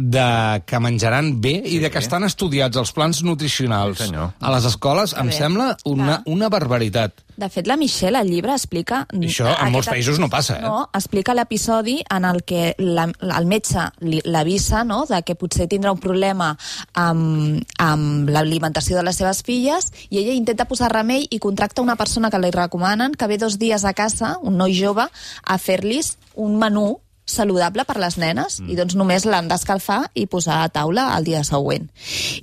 de 0.00 0.62
que 0.66 0.80
menjaran 0.80 1.40
bé 1.40 1.60
i 1.64 1.78
de 1.78 1.90
que 1.92 1.98
estan 2.00 2.24
estudiats 2.24 2.76
els 2.80 2.92
plans 2.96 3.22
nutricionals 3.22 3.98
Sí, 3.98 4.06
senyor. 4.06 4.32
a 4.40 4.50
les 4.54 4.64
escoles, 4.64 5.12
em 5.18 5.26
bé. 5.28 5.32
sembla 5.32 5.76
una, 5.84 6.22
una 6.26 6.48
barbaritat. 6.48 7.12
De 7.40 7.48
fet, 7.48 7.66
la 7.66 7.76
Michelle, 7.76 8.18
al 8.18 8.28
llibre, 8.28 8.52
explica... 8.52 9.06
I 9.12 9.26
això 9.28 9.46
en 9.46 9.52
aquest- 9.52 9.72
molts 9.72 9.88
països 9.88 10.18
no 10.20 10.28
passa, 10.28 10.58
eh? 10.58 10.62
No, 10.62 10.88
explica 10.92 11.32
l'episodi 11.34 11.98
en 12.10 12.24
el 12.28 12.42
que 12.44 12.74
la, 12.78 13.06
el 13.38 13.46
metge 13.46 13.86
l'avisa 14.00 14.82
no, 14.84 15.04
de 15.08 15.22
que 15.22 15.34
potser 15.40 15.68
tindrà 15.68 15.92
un 15.92 16.00
problema 16.00 16.50
amb, 16.94 17.62
amb 17.78 18.28
l'alimentació 18.28 18.96
de 18.98 19.04
les 19.06 19.16
seves 19.16 19.42
filles 19.46 19.92
i 20.10 20.18
ella 20.20 20.34
intenta 20.36 20.66
posar 20.68 20.90
remei 20.92 21.26
i 21.30 21.38
contracta 21.38 21.82
una 21.82 21.96
persona 21.96 22.30
que 22.30 22.38
li 22.42 22.50
recomanen 22.50 23.14
que 23.14 23.26
ve 23.26 23.38
dos 23.38 23.58
dies 23.58 23.84
a 23.84 23.94
casa, 23.94 24.36
un 24.42 24.56
noi 24.60 24.76
jove, 24.76 25.06
a 25.44 25.58
fer-los 25.58 26.16
un 26.34 26.58
menú 26.58 27.00
saludable 27.30 27.84
per 27.88 27.98
les 28.02 28.16
nenes 28.20 28.60
mm. 28.60 28.70
i 28.72 28.78
doncs 28.78 28.96
només 28.98 29.26
l'han 29.28 29.50
d'escalfar 29.50 30.00
i 30.14 30.26
posar 30.30 30.62
a 30.64 30.70
taula 30.72 31.10
el 31.16 31.28
dia 31.28 31.42
següent. 31.46 31.88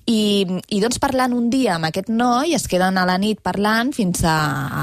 I, 0.06 0.46
I 0.68 0.80
doncs 0.84 1.02
parlant 1.04 1.36
un 1.38 1.50
dia 1.54 1.76
amb 1.76 1.90
aquest 1.90 2.10
noi, 2.14 2.56
es 2.58 2.68
queden 2.72 2.98
a 2.98 3.06
la 3.08 3.18
nit 3.22 3.44
parlant 3.46 3.94
fins 3.96 4.24
a, 4.26 4.38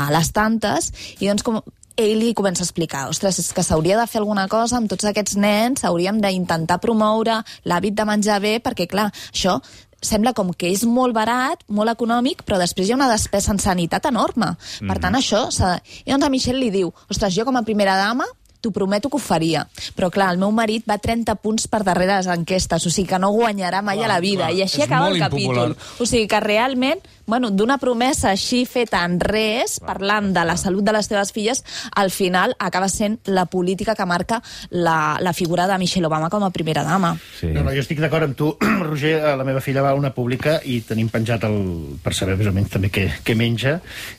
a 0.06 0.10
les 0.14 0.30
tantes 0.36 0.92
i 1.20 1.30
doncs 1.30 1.46
com 1.46 1.62
ell 1.96 2.18
li 2.18 2.32
comença 2.34 2.64
a 2.64 2.66
explicar, 2.66 3.06
ostres, 3.06 3.38
és 3.38 3.52
que 3.54 3.62
s'hauria 3.62 3.94
de 4.00 4.06
fer 4.10 4.18
alguna 4.18 4.48
cosa 4.50 4.80
amb 4.80 4.90
tots 4.90 5.06
aquests 5.06 5.36
nens, 5.38 5.84
hauríem 5.86 6.18
d'intentar 6.22 6.80
promoure 6.82 7.38
l'hàbit 7.70 7.94
de 7.94 8.06
menjar 8.08 8.40
bé, 8.42 8.56
perquè 8.58 8.88
clar, 8.90 9.12
això 9.30 9.60
sembla 10.04 10.34
com 10.36 10.50
que 10.52 10.68
és 10.68 10.84
molt 10.84 11.14
barat, 11.16 11.62
molt 11.72 11.94
econòmic, 11.94 12.42
però 12.44 12.58
després 12.60 12.88
hi 12.88 12.92
ha 12.92 12.98
una 12.98 13.08
despesa 13.08 13.54
en 13.54 13.62
sanitat 13.62 14.04
enorme. 14.10 14.52
Per 14.84 14.98
tant, 15.00 15.16
això... 15.16 15.46
s'ha 15.54 15.76
de- 15.76 16.02
I 16.04 16.12
doncs 16.12 16.26
a 16.26 16.32
Michelle 16.34 16.60
li 16.60 16.70
diu, 16.74 16.92
ostres, 17.08 17.32
jo 17.32 17.46
com 17.48 17.56
a 17.56 17.64
primera 17.64 17.96
dama 17.96 18.26
t'ho 18.64 18.72
prometo 18.74 19.10
que 19.12 19.20
ho 19.20 19.22
faria. 19.22 19.66
Però 19.94 20.08
clar, 20.10 20.30
el 20.32 20.40
meu 20.40 20.50
marit 20.56 20.88
va 20.88 20.96
30 20.98 21.36
punts 21.44 21.68
per 21.68 21.82
darrere 21.84 22.16
les 22.16 22.30
enquestes, 22.32 22.86
o 22.88 22.90
sigui 22.90 23.10
que 23.12 23.20
no 23.20 23.30
guanyarà 23.36 23.82
mai 23.84 24.00
Clar, 24.00 24.08
a 24.10 24.14
la 24.16 24.20
vida. 24.24 24.46
clar, 24.48 24.54
I 24.56 24.62
així 24.64 24.82
acaba 24.82 25.10
el 25.12 25.20
capítol. 25.20 25.74
impopular. 25.74 26.00
O 26.00 26.06
sigui 26.08 26.26
que 26.30 26.40
realment, 26.40 27.04
bueno, 27.26 27.48
d'una 27.50 27.78
promesa 27.80 28.30
així 28.34 28.64
feta 28.68 29.04
en 29.04 29.18
res, 29.20 29.78
parlant 29.80 30.32
de 30.34 30.42
la 30.44 30.56
salut 30.60 30.84
de 30.84 30.92
les 30.92 31.08
teves 31.08 31.30
filles, 31.32 31.62
al 31.96 32.10
final 32.10 32.56
acaba 32.58 32.88
sent 32.88 33.18
la 33.26 33.46
política 33.46 33.94
que 33.94 34.04
marca 34.06 34.42
la, 34.70 35.16
la 35.20 35.32
figura 35.32 35.66
de 35.66 35.78
Michelle 35.78 36.06
Obama 36.06 36.28
com 36.30 36.44
a 36.44 36.50
primera 36.50 36.82
dama. 36.84 37.14
Sí. 37.40 37.48
No, 37.54 37.62
no, 37.64 37.72
jo 37.72 37.80
estic 37.84 38.00
d'acord 38.00 38.24
amb 38.28 38.36
tu, 38.36 38.50
Roger. 38.88 39.14
eh, 39.20 39.36
La 39.36 39.44
meva 39.44 39.60
filla 39.60 39.82
va 39.82 39.90
a 39.90 39.98
una 39.98 40.12
pública 40.14 40.60
i 40.64 40.80
tenim 40.86 41.08
penjat, 41.12 41.44
el, 41.48 41.98
per 42.04 42.12
saber 42.14 42.36
més 42.40 42.48
o 42.48 42.52
menys 42.56 42.70
també 42.76 42.90
què, 42.92 43.06
què 43.24 43.34
menja, 43.36 43.78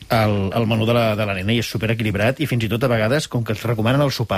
el, 0.10 0.36
el 0.54 0.68
menú 0.68 0.86
de 0.90 0.94
la, 0.98 1.06
de 1.16 1.26
la 1.26 1.34
nena 1.38 1.54
i 1.56 1.60
és 1.62 1.70
superequilibrat 1.72 2.42
i 2.44 2.48
fins 2.50 2.66
i 2.66 2.70
tot 2.72 2.84
a 2.84 2.90
vegades, 2.92 3.28
com 3.32 3.44
que 3.46 3.54
et 3.56 3.64
recomanen 3.66 4.02
el 4.06 4.12
sopar, 4.12 4.35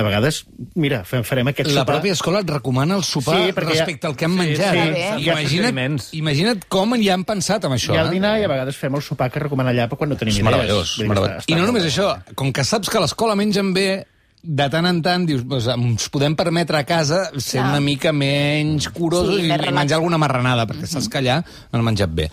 a 0.00 0.02
vegades, 0.06 0.44
mira, 0.78 1.00
fem, 1.04 1.24
farem 1.26 1.48
aquest 1.50 1.68
La 1.72 1.80
sopar... 1.82 1.96
pròpia 1.96 2.14
escola 2.14 2.40
et 2.44 2.50
recomana 2.52 2.94
el 2.96 3.02
sopar 3.04 3.36
Sí, 3.40 3.50
perquè 3.56 3.74
ja- 3.74 3.84
respecte 3.84 4.06
al 4.08 4.14
que 4.16 4.24
han 4.28 4.36
Sí, 4.36 4.38
menjat. 4.38 4.72
sí, 4.72 4.78
I 4.78 5.24
sí. 5.24 5.30
imagina't, 5.30 6.04
imagina't 6.22 6.62
com 6.72 6.94
hi 6.96 7.08
han 7.10 7.24
pensat 7.28 7.66
amb 7.68 7.74
això. 7.76 7.92
Hi 7.92 7.98
ha 7.98 8.04
el 8.06 8.12
eh? 8.12 8.14
dinar 8.16 8.36
i 8.40 8.46
a 8.46 8.52
vegades 8.52 8.78
fem 8.80 8.94
el 8.96 9.02
sopar 9.02 9.28
que 9.34 9.42
recomana 9.42 9.74
allà 9.74 9.88
quan 9.90 10.08
no 10.08 10.16
tenim 10.16 10.32
És 10.32 10.38
idees. 10.38 10.46
meravellós. 10.46 10.94
Meravellós. 11.04 11.44
I 11.50 11.58
no 11.58 11.66
només 11.66 11.84
això, 11.90 12.14
com 12.38 12.52
que 12.54 12.64
saps 12.64 12.88
que 12.88 12.96
a 12.98 13.02
l'escola 13.04 13.36
mengen 13.36 13.74
bé, 13.76 14.06
de 14.42 14.70
tant 14.72 14.86
en 14.88 15.02
tant 15.04 15.26
dius, 15.28 15.42
pues, 15.44 15.66
ens 15.68 16.06
podem 16.08 16.32
permetre 16.38 16.78
a 16.78 16.84
casa 16.88 17.26
ser 17.36 17.58
Clar. 17.60 17.72
una 17.74 17.80
mica 17.84 18.14
menys 18.16 18.86
curosos 18.88 19.36
Sí, 19.42 19.50
i, 19.50 19.52
i 19.52 19.72
menjar 19.74 19.98
alguna 19.98 20.16
marranada, 20.22 20.64
perquè 20.70 20.86
saps 20.88 21.10
que 21.12 21.18
allà 21.20 21.42
han 21.44 21.84
menjat 21.84 22.08
bé. 22.14 22.30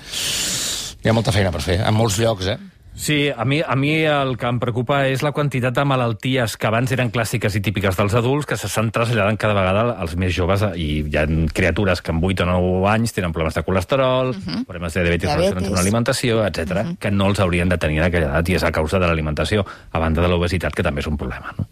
Hi 1.03 1.10
ha 1.10 1.13
molta 1.13 1.33
feina 1.36 1.51
per 1.51 1.62
fer, 1.65 1.81
en 1.83 1.93
molts 1.97 2.15
llocs, 2.21 2.47
eh? 2.53 2.57
Sí, 2.97 3.29
a 3.29 3.45
mi, 3.45 3.62
a 3.62 3.75
mi 3.77 3.91
el 4.10 4.31
que 4.41 4.47
em 4.49 4.57
preocupa 4.57 5.03
és 5.05 5.21
la 5.21 5.29
quantitat 5.31 5.75
de 5.77 5.83
malalties 5.86 6.55
que 6.57 6.65
abans 6.65 6.89
eren 6.95 7.12
clàssiques 7.13 7.53
i 7.53 7.62
típiques 7.62 7.93
dels 7.95 8.15
adults 8.17 8.47
que 8.49 8.57
s'estan 8.57 8.89
traslladant 8.91 9.38
cada 9.38 9.53
vegada 9.53 9.93
als 10.01 10.15
més 10.17 10.33
joves 10.33 10.63
i 10.73 10.88
hi 11.05 11.19
ha 11.21 11.27
criatures 11.53 12.01
que 12.01 12.10
amb 12.15 12.25
8 12.25 12.47
o 12.47 12.47
9 12.49 12.89
anys 12.95 13.13
tenen 13.13 13.36
problemes 13.36 13.53
de 13.53 13.62
colesterol, 13.67 14.33
problemes 14.65 14.97
de 14.97 15.03
diabetis, 15.05 15.29
Diabetis. 15.29 15.38
relacionats 15.38 15.69
amb 15.69 15.77
l'alimentació, 15.77 16.41
etc, 16.49 16.97
que 16.99 17.13
no 17.13 17.29
els 17.29 17.39
haurien 17.45 17.69
de 17.69 17.77
tenir 17.77 18.01
en 18.01 18.07
aquella 18.10 18.31
edat 18.33 18.49
i 18.49 18.57
és 18.57 18.65
a 18.65 18.73
causa 18.73 18.97
de 18.97 19.05
l'alimentació, 19.12 19.62
a 19.93 20.01
banda 20.01 20.25
de 20.25 20.33
l'obesitat, 20.33 20.73
que 20.73 20.81
també 20.83 21.05
és 21.05 21.07
un 21.13 21.21
problema. 21.21 21.53
No? 21.60 21.69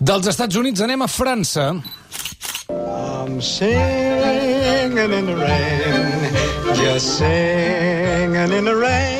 Dels 0.00 0.32
Estats 0.32 0.56
Units 0.56 0.80
anem 0.80 1.04
a 1.04 1.12
França. 1.12 1.68
I'm 2.70 3.40
singing 3.44 5.12
in 5.12 5.26
the 5.28 5.36
rain, 5.36 6.32
just 6.74 7.18
singing 7.20 8.48
in 8.48 8.64
the 8.64 8.74
rain. 8.74 9.17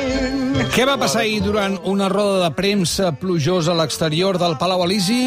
Què 0.79 0.85
va 0.87 0.93
passar 0.95 1.25
ahir 1.25 1.41
durant 1.43 1.73
una 1.91 2.05
roda 2.07 2.37
de 2.39 2.49
premsa 2.55 3.09
plujosa 3.19 3.73
a 3.73 3.75
l'exterior 3.75 4.37
del 4.39 4.53
Palau 4.55 4.85
Elisi? 4.85 5.25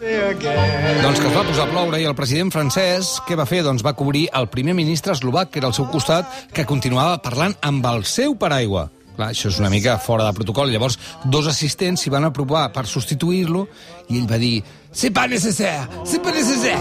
Doncs 0.00 1.18
que 1.20 1.26
es 1.28 1.34
va 1.34 1.42
posar 1.44 1.66
a 1.66 1.68
ploure 1.68 1.98
i 2.00 2.06
el 2.08 2.14
president 2.16 2.48
francès, 2.48 3.10
què 3.28 3.36
va 3.36 3.44
fer? 3.44 3.58
Doncs 3.66 3.82
va 3.84 3.92
cobrir 3.92 4.22
el 4.38 4.46
primer 4.48 4.72
ministre 4.78 5.12
eslovac, 5.12 5.50
que 5.52 5.60
era 5.60 5.68
al 5.68 5.74
seu 5.76 5.90
costat, 5.92 6.24
que 6.56 6.64
continuava 6.64 7.18
parlant 7.20 7.52
amb 7.68 7.84
el 7.90 8.06
seu 8.08 8.32
paraigua. 8.40 8.86
Clar, 9.18 9.28
això 9.34 9.50
és 9.52 9.58
una 9.60 9.68
mica 9.68 9.98
fora 10.00 10.24
de 10.24 10.32
protocol. 10.38 10.72
Llavors, 10.72 10.96
dos 11.26 11.50
assistents 11.52 12.00
s'hi 12.00 12.12
van 12.14 12.24
aprovar 12.30 12.70
per 12.72 12.86
substituir-lo 12.88 13.66
i 14.08 14.22
ell 14.22 14.30
va 14.30 14.38
dir 14.40 14.62
«C'est 14.88 15.12
pas 15.12 15.28
nécessaire, 15.28 15.84
c'est 16.06 16.22
pas 16.24 16.32
nécessaire, 16.32 16.80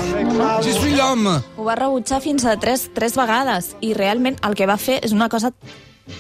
je 0.64 0.72
suis 0.80 0.96
l'homme». 0.96 1.42
Ho 1.58 1.68
va 1.68 1.76
rebutjar 1.76 2.22
fins 2.24 2.48
a 2.48 2.56
tres, 2.56 2.88
tres 2.96 3.20
vegades 3.20 3.74
i 3.82 3.92
realment 4.00 4.40
el 4.48 4.56
que 4.56 4.70
va 4.70 4.80
fer 4.80 5.02
és 5.04 5.12
una 5.12 5.28
cosa 5.28 5.52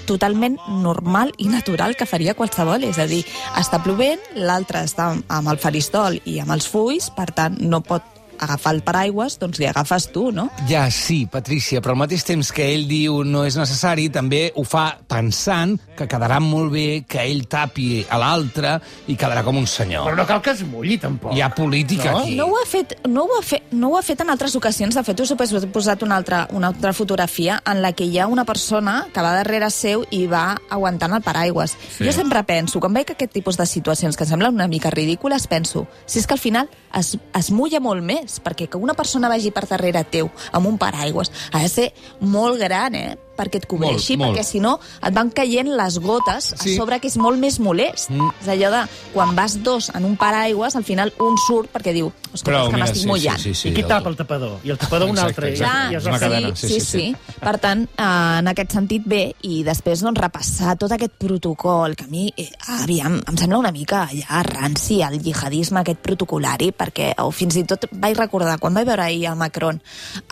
totalment 0.10 0.58
normal 0.84 1.34
i 1.38 1.48
natural 1.52 1.96
que 1.96 2.10
faria 2.10 2.36
qualsevol. 2.38 2.84
És 2.88 3.00
a 3.00 3.08
dir, 3.10 3.24
està 3.60 3.82
plovent, 3.84 4.22
l'altre 4.36 4.84
està 4.88 5.14
amb 5.16 5.54
el 5.54 5.62
faristol 5.62 6.20
i 6.26 6.40
amb 6.44 6.56
els 6.58 6.68
fulls, 6.70 7.12
per 7.16 7.32
tant, 7.36 7.58
no 7.62 7.82
pot 7.86 8.17
agafar 8.40 8.76
el 8.76 8.82
paraigües, 8.86 9.38
doncs 9.42 9.60
li 9.60 9.68
agafes 9.70 10.10
tu, 10.14 10.32
no? 10.32 10.50
Ja, 10.70 10.86
sí, 10.92 11.26
Patrícia, 11.32 11.82
però 11.82 11.96
al 11.96 12.02
mateix 12.04 12.24
temps 12.28 12.52
que 12.56 12.66
ell 12.74 12.88
diu 12.90 13.24
no 13.28 13.44
és 13.48 13.58
necessari, 13.60 14.10
també 14.14 14.52
ho 14.56 14.64
fa 14.68 14.98
pensant 15.08 15.78
que 15.98 16.08
quedarà 16.10 16.40
molt 16.44 16.72
bé 16.74 16.86
que 17.10 17.24
ell 17.26 17.46
tapi 17.50 18.06
a 18.10 18.20
l'altre 18.22 18.78
i 19.08 19.16
quedarà 19.18 19.44
com 19.46 19.58
un 19.58 19.68
senyor. 19.68 20.06
Però 20.10 20.18
no 20.20 20.26
cal 20.30 20.42
que 20.46 20.52
es 20.54 20.64
mulli, 20.68 20.98
tampoc. 21.02 21.34
Hi 21.36 21.42
ha 21.42 21.50
política 21.56 22.12
No? 22.12 22.20
aquí. 22.20 22.36
No 22.36 22.46
ho, 22.48 22.58
ha 22.62 22.66
fet, 22.70 22.98
no, 23.08 23.24
ho 23.26 23.38
ha 23.40 23.44
fet, 23.44 23.72
no 23.72 23.90
ho 23.90 23.98
ha 23.98 24.04
fet 24.06 24.22
en 24.22 24.30
altres 24.30 24.56
ocasions. 24.56 24.96
De 24.96 25.04
fet, 25.04 25.20
us 25.20 25.32
he 25.32 25.68
posat 25.68 26.04
una 26.04 26.16
altra, 26.16 26.48
una 26.54 26.68
altra 26.74 26.94
fotografia 26.94 27.62
en 27.66 27.82
la 27.82 27.92
que 27.94 28.06
hi 28.06 28.20
ha 28.20 28.28
una 28.28 28.46
persona 28.46 29.08
que 29.14 29.22
va 29.24 29.34
darrere 29.36 29.70
seu 29.74 30.06
i 30.12 30.26
va 30.28 30.58
aguantant 30.70 31.14
el 31.18 31.24
paraigües. 31.26 31.76
Sí. 31.98 32.06
Jo 32.06 32.14
sempre 32.16 32.44
penso, 32.48 32.80
quan 32.84 32.94
veig 32.94 33.12
aquest 33.12 33.34
tipus 33.34 33.58
de 33.58 33.66
situacions 33.66 34.18
que 34.18 34.24
em 34.26 34.30
semblen 34.30 34.54
una 34.56 34.68
mica 34.68 34.92
ridícules, 34.94 35.48
penso, 35.48 35.88
si 36.06 36.20
és 36.20 36.28
que 36.28 36.36
al 36.36 36.40
final 36.44 36.70
es, 36.94 37.16
es 37.38 37.50
mulla 37.52 37.80
molt 37.84 38.04
més, 38.06 38.27
perquè 38.44 38.68
que 38.72 38.82
una 38.82 38.96
persona 38.98 39.30
vagi 39.32 39.52
per 39.52 39.66
darrere 39.68 40.04
teu 40.12 40.30
amb 40.52 40.68
un 40.68 40.78
paraigües 40.82 41.32
ha 41.52 41.64
de 41.64 41.72
ser 41.72 41.92
molt 42.20 42.60
gran, 42.62 42.96
eh?, 42.96 43.27
perquè 43.38 43.62
et 43.62 43.68
cobreixi, 43.70 44.18
Molt, 44.18 44.32
molt. 44.32 44.40
perquè 44.40 44.44
si 44.44 44.60
no 44.60 44.80
et 45.02 45.14
van 45.14 45.30
caient 45.32 45.70
les 45.70 46.00
gotes 46.00 46.54
Sí. 46.58 46.74
a 46.74 46.78
sobre 46.78 47.00
que 47.00 47.08
és 47.08 47.18
molt 47.18 47.38
més 47.40 47.60
molest. 47.60 48.10
Mm. 48.10 48.30
És 48.42 48.48
allò 48.48 48.72
de, 48.72 48.82
quan 49.14 49.36
vas 49.36 49.62
dos 49.64 49.92
en 49.96 50.06
un 50.06 50.18
paraigües, 50.18 50.76
al 50.76 50.84
final 50.84 51.14
un 51.20 51.38
surt 51.48 51.72
perquè 51.72 51.94
diu, 51.94 52.12
escolta, 52.34 52.64
és 52.66 52.70
que 52.70 52.78
m'estic 52.82 53.06
mullant. 53.08 53.40
sí, 53.40 53.54
sí, 53.54 53.70
I 53.70 53.74
qui 53.74 53.82
el- 53.82 53.88
tapa 53.88 54.10
el 54.10 54.16
tapador? 54.16 54.60
I 54.64 54.72
el 54.72 54.78
tapador 54.78 55.10
un 55.10 55.16
Exacte, 55.18 55.30
altre. 55.30 55.50
exacte. 55.52 55.72
Clar, 55.72 55.92
I 55.92 55.96
es 55.96 56.02
És 56.02 56.08
una 56.08 56.14
va 56.14 56.20
cadena, 56.20 56.56
sí, 56.56 56.68
sí, 56.68 56.74
sí, 56.74 56.80
sí, 56.80 56.98
sí, 57.00 57.16
Per 57.40 57.58
tant, 57.60 57.84
eh, 57.84 58.40
en 58.40 58.48
aquest 58.48 58.72
sentit 58.72 59.04
bé, 59.06 59.36
i 59.44 59.64
després 59.64 60.02
doncs, 60.02 60.20
repassar 60.20 60.76
tot 60.78 60.92
aquest 60.92 61.14
protocol, 61.18 61.96
que 61.96 62.06
a 62.06 62.08
mi, 62.08 62.34
eh, 62.36 62.50
aviam, 62.82 63.22
em 63.28 63.38
sembla 63.38 63.58
una 63.60 63.72
mica 63.72 64.08
ja 64.12 64.42
ranci 64.44 65.02
el 65.02 65.22
jihadisme 65.22 65.80
aquest 65.82 66.00
protocolari, 66.00 66.72
perquè 66.72 67.14
o 67.20 67.32
fins 67.32 67.56
i 67.58 67.64
tot 67.64 67.86
vaig 67.92 68.18
recordar, 68.18 68.60
quan 68.60 68.74
vaig 68.74 68.86
veure 68.88 69.04
ahir 69.04 69.28
a 69.28 69.36
Macron, 69.36 69.82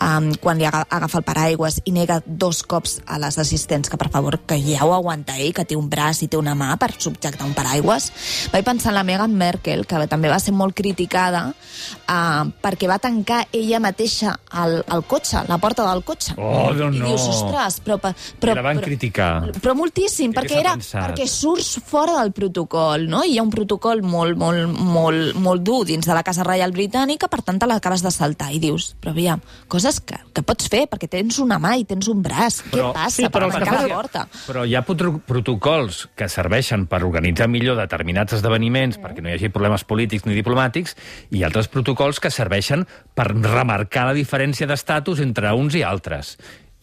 um, 0.00 0.32
quan 0.40 0.58
li 0.58 0.64
aga- 0.64 0.86
agafa 0.90 1.18
el 1.18 1.24
paraigües 1.24 1.80
i 1.84 1.92
nega 1.92 2.22
dos 2.26 2.62
cops 2.62 2.95
a 3.06 3.18
les 3.22 3.38
assistents 3.38 3.90
que 3.92 3.98
per 4.00 4.08
favor 4.10 4.38
que 4.48 4.58
ja 4.62 4.86
ho 4.86 4.94
aguanta 4.94 5.36
ell, 5.38 5.52
que 5.54 5.64
té 5.68 5.76
un 5.76 5.88
braç 5.90 6.22
i 6.24 6.28
té 6.32 6.38
una 6.38 6.54
mà 6.58 6.72
per 6.80 6.92
subjectar 6.96 7.46
un 7.46 7.54
paraigües, 7.56 8.10
vaig 8.52 8.64
pensar 8.66 8.92
en 8.92 8.98
la 8.98 9.04
Meghan 9.06 9.34
Merkel, 9.36 9.84
que 9.86 10.06
també 10.10 10.30
va 10.32 10.38
ser 10.42 10.54
molt 10.56 10.76
criticada 10.76 11.48
uh, 11.50 12.46
perquè 12.62 12.88
va 12.90 12.98
tancar 13.02 13.42
ella 13.52 13.80
mateixa 13.82 14.36
el, 14.62 14.78
el 14.82 15.04
cotxe, 15.08 15.44
la 15.48 15.58
porta 15.62 15.86
del 15.88 16.02
cotxe. 16.06 16.34
Oh, 16.36 16.72
no, 16.72 16.90
I 16.90 17.00
no. 17.00 17.10
dius, 17.10 17.26
ostres, 17.32 17.80
però... 17.84 17.98
però 18.00 18.54
I 18.54 18.60
la 18.60 18.64
van 18.66 18.80
però, 18.80 18.88
criticar. 18.88 19.30
Però 19.60 19.74
moltíssim, 19.78 20.32
Què 20.32 20.40
perquè, 20.40 20.60
era, 20.62 20.76
pensat? 20.78 21.10
perquè 21.10 21.28
surts 21.30 21.76
fora 21.86 22.18
del 22.20 22.32
protocol, 22.36 23.06
no? 23.10 23.22
I 23.24 23.36
hi 23.36 23.40
ha 23.40 23.44
un 23.44 23.52
protocol 23.52 24.02
molt, 24.06 24.38
molt, 24.40 24.70
molt, 24.80 25.36
molt 25.42 25.64
dur 25.66 25.82
dins 25.88 26.06
de 26.06 26.14
la 26.16 26.24
Casa 26.26 26.44
Reial 26.46 26.72
Britànica, 26.76 27.28
per 27.32 27.42
tant 27.46 27.60
te 27.60 27.68
l'acabes 27.68 28.04
de 28.04 28.12
saltar 28.14 28.52
i 28.54 28.60
dius, 28.62 28.94
però 29.00 29.12
aviam, 29.12 29.42
coses 29.72 30.00
que, 30.00 30.18
que 30.32 30.44
pots 30.46 30.70
fer, 30.72 30.86
perquè 30.90 31.08
tens 31.10 31.40
una 31.42 31.58
mà 31.62 31.76
i 31.76 31.84
tens 31.88 32.08
un 32.12 32.22
braç. 32.24 32.62
Però- 32.72 32.85
Què 32.92 32.98
passa 32.98 33.16
sí, 33.16 33.28
però 33.32 33.50
per 33.52 33.64
fan- 33.64 33.88
la 33.88 33.94
porta? 33.94 34.26
Però 34.46 34.64
hi 34.66 34.74
ha 34.76 34.82
protocols 34.82 36.08
que 36.16 36.28
serveixen 36.28 36.86
per 36.90 37.02
organitzar 37.04 37.48
millor 37.48 37.76
determinats 37.80 38.36
esdeveniments 38.38 38.98
perquè 39.02 39.22
no 39.22 39.30
hi 39.30 39.36
hagi 39.38 39.48
problemes 39.54 39.84
polítics 39.84 40.26
ni 40.26 40.34
diplomàtics 40.38 40.96
i 41.30 41.42
altres 41.46 41.68
protocols 41.68 42.20
que 42.20 42.30
serveixen 42.30 42.86
per 43.14 43.28
remarcar 43.34 44.06
la 44.10 44.14
diferència 44.16 44.66
d'estatus 44.66 45.20
entre 45.20 45.52
uns 45.52 45.74
i 45.74 45.82
altres. 45.82 46.36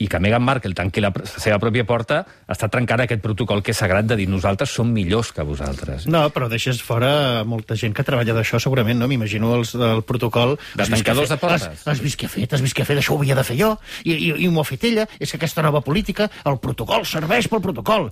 I 0.04 0.10
que 0.12 0.20
Meghan 0.20 0.44
Markle 0.44 0.76
tanqui 0.76 1.02
la, 1.04 1.14
la 1.16 1.40
seva 1.40 1.60
pròpia 1.62 1.86
porta, 1.88 2.24
està 2.52 2.68
trencant 2.72 3.04
aquest 3.06 3.24
protocol 3.24 3.64
que 3.64 3.72
és 3.74 3.80
sagrat 3.80 4.08
de 4.10 4.18
dir 4.20 4.28
nosaltres 4.30 4.74
som 4.76 4.90
millors 4.92 5.32
que 5.36 5.46
vosaltres. 5.48 6.08
No, 6.12 6.26
però 6.36 6.50
deixes 6.52 6.82
fora 6.84 7.44
molta 7.48 7.78
gent 7.80 7.96
que 7.96 8.06
treballa 8.06 8.36
d'això, 8.36 8.60
segurament, 8.62 9.00
no? 9.00 9.08
M'imagino 9.12 9.54
els 9.58 9.76
del 9.80 10.04
protocol... 10.08 10.58
De 10.76 10.88
tancadors 10.90 11.32
de 11.32 11.38
portes. 11.40 11.68
Has, 11.70 11.86
has 11.94 12.04
vist 12.04 12.20
què 12.20 12.28
ha 12.28 12.34
fet? 12.34 12.56
Has 12.56 12.64
vist 12.66 12.76
què 12.76 12.84
ha 12.84 12.90
fet? 12.90 13.00
Això 13.00 13.16
ho 13.16 13.22
havia 13.22 13.38
de 13.40 13.46
fer 13.48 13.58
jo. 13.60 13.74
I, 14.04 14.16
i, 14.16 14.32
i 14.46 14.50
m'ho 14.52 14.64
ha 14.64 14.68
fet 14.68 14.88
ella. 14.90 15.08
És 15.20 15.32
que 15.32 15.40
aquesta 15.40 15.64
nova 15.66 15.84
política, 15.86 16.28
el 16.50 16.60
protocol 16.64 17.08
serveix 17.08 17.48
pel 17.52 17.64
protocol. 17.64 18.10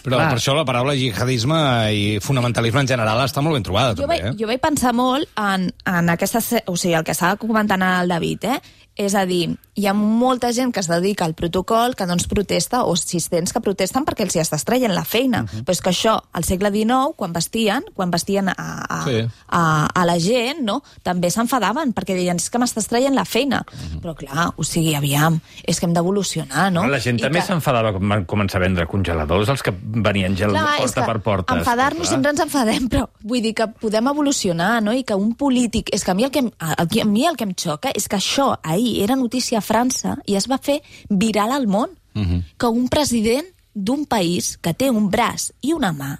Però 0.00 0.16
Clar. 0.16 0.30
per 0.30 0.38
això 0.38 0.56
la 0.56 0.64
paraula 0.68 0.96
jihadisme 0.98 1.58
i 1.94 2.06
fonamentalisme 2.24 2.84
en 2.84 2.92
general 2.94 3.20
està 3.24 3.44
molt 3.44 3.58
ben 3.58 3.66
trobada, 3.66 3.94
Jo 3.98 4.06
també, 4.06 4.20
vaig, 4.20 4.32
eh? 4.32 4.38
jo 4.40 4.48
vaig 4.50 4.62
pensar 4.62 4.94
molt 4.96 5.28
en, 5.40 5.68
en 5.90 6.14
aquesta... 6.14 6.42
O 6.70 6.78
sigui, 6.78 6.96
el 6.96 7.04
que 7.04 7.14
estava 7.14 7.38
comentant 7.40 7.82
el 7.84 8.10
David, 8.10 8.48
eh? 8.54 8.58
És 8.96 9.14
a 9.18 9.24
dir, 9.26 9.56
hi 9.74 9.86
ha 9.88 9.92
molta 9.92 10.52
gent 10.54 10.70
que 10.72 10.78
es 10.78 10.86
dedica 10.86 11.24
al 11.24 11.34
protocol, 11.34 11.96
que 11.98 12.06
doncs 12.06 12.28
protesta, 12.30 12.84
o 12.84 12.92
assistents 12.94 13.52
que 13.52 13.58
protesten 13.60 14.04
perquè 14.06 14.22
els 14.22 14.36
hi 14.36 14.38
estàs 14.38 14.62
traient 14.64 14.94
la 14.94 15.02
feina. 15.04 15.42
Uh 15.42 15.46
-huh. 15.48 15.64
Però 15.64 15.72
és 15.72 15.80
que 15.80 15.90
això, 15.90 16.20
al 16.32 16.44
segle 16.44 16.70
XIX, 16.70 17.10
quan 17.16 17.32
vestien, 17.32 17.82
quan 17.94 18.10
vestien 18.12 18.48
a, 18.50 18.54
a, 18.56 19.04
Sí. 19.04 19.26
a, 19.48 19.86
a 19.92 20.04
la 20.06 20.18
gent, 20.20 20.60
no? 20.62 20.82
també 21.02 21.28
s'enfadaven, 21.30 21.92
perquè 21.92 22.14
deien, 22.14 22.36
és 22.36 22.48
que 22.50 22.58
m'estàs 22.58 22.86
traient 22.86 23.14
la 23.14 23.24
feina. 23.24 23.64
Uh 23.66 23.96
-huh. 23.96 24.00
Però 24.00 24.14
clar, 24.14 24.52
o 24.56 24.62
sigui, 24.62 24.94
aviam, 24.94 25.40
és 25.66 25.80
que 25.80 25.86
hem 25.86 25.92
d'evolucionar, 25.92 26.70
no? 26.72 26.86
La 26.86 27.00
gent 27.00 27.18
I 27.18 27.22
també 27.22 27.40
que- 27.40 27.46
s'enfadava 27.46 27.90
quan 27.92 28.08
van 28.08 28.26
començar 28.26 28.56
a 28.58 28.60
vendre 28.60 28.86
congeladors, 28.86 29.48
els 29.48 29.62
que 29.62 29.74
venien 29.82 30.36
gel 30.36 30.50
Clar, 30.50 30.78
porta 30.78 31.04
per 31.04 31.20
porta. 31.20 31.54
Enfadar-nos 31.56 32.08
sempre 32.08 32.30
ens 32.30 32.40
enfadem, 32.40 32.88
però 32.88 33.08
vull 33.22 33.42
dir 33.42 33.54
que 33.54 33.66
podem 33.66 34.06
evolucionar, 34.06 34.80
no? 34.82 34.92
I 34.92 35.02
que 35.02 35.14
un 35.16 35.34
polític... 35.34 35.88
És 35.92 36.04
que 36.04 36.12
a 36.12 36.14
mi 36.14 36.22
el 36.22 36.30
que, 36.30 36.42
que- 36.90 37.02
a 37.02 37.04
mi 37.04 37.26
el 37.26 37.36
que 37.36 37.44
em 37.44 37.54
xoca 37.56 37.90
és 37.92 38.06
que 38.06 38.16
això 38.16 38.56
ahir 38.62 38.83
era 39.02 39.16
notícia 39.16 39.58
a 39.58 39.64
França 39.64 40.18
i 40.26 40.36
es 40.38 40.48
va 40.50 40.58
fer 40.58 40.80
viral 41.08 41.52
al 41.52 41.66
món. 41.66 41.90
Uh 42.14 42.22
-huh. 42.22 42.42
Que 42.56 42.66
un 42.66 42.88
president 42.88 43.46
d'un 43.74 44.06
país 44.06 44.56
que 44.62 44.72
té 44.74 44.90
un 44.90 45.10
braç 45.10 45.50
i 45.60 45.72
una 45.72 45.92
mà 45.92 46.18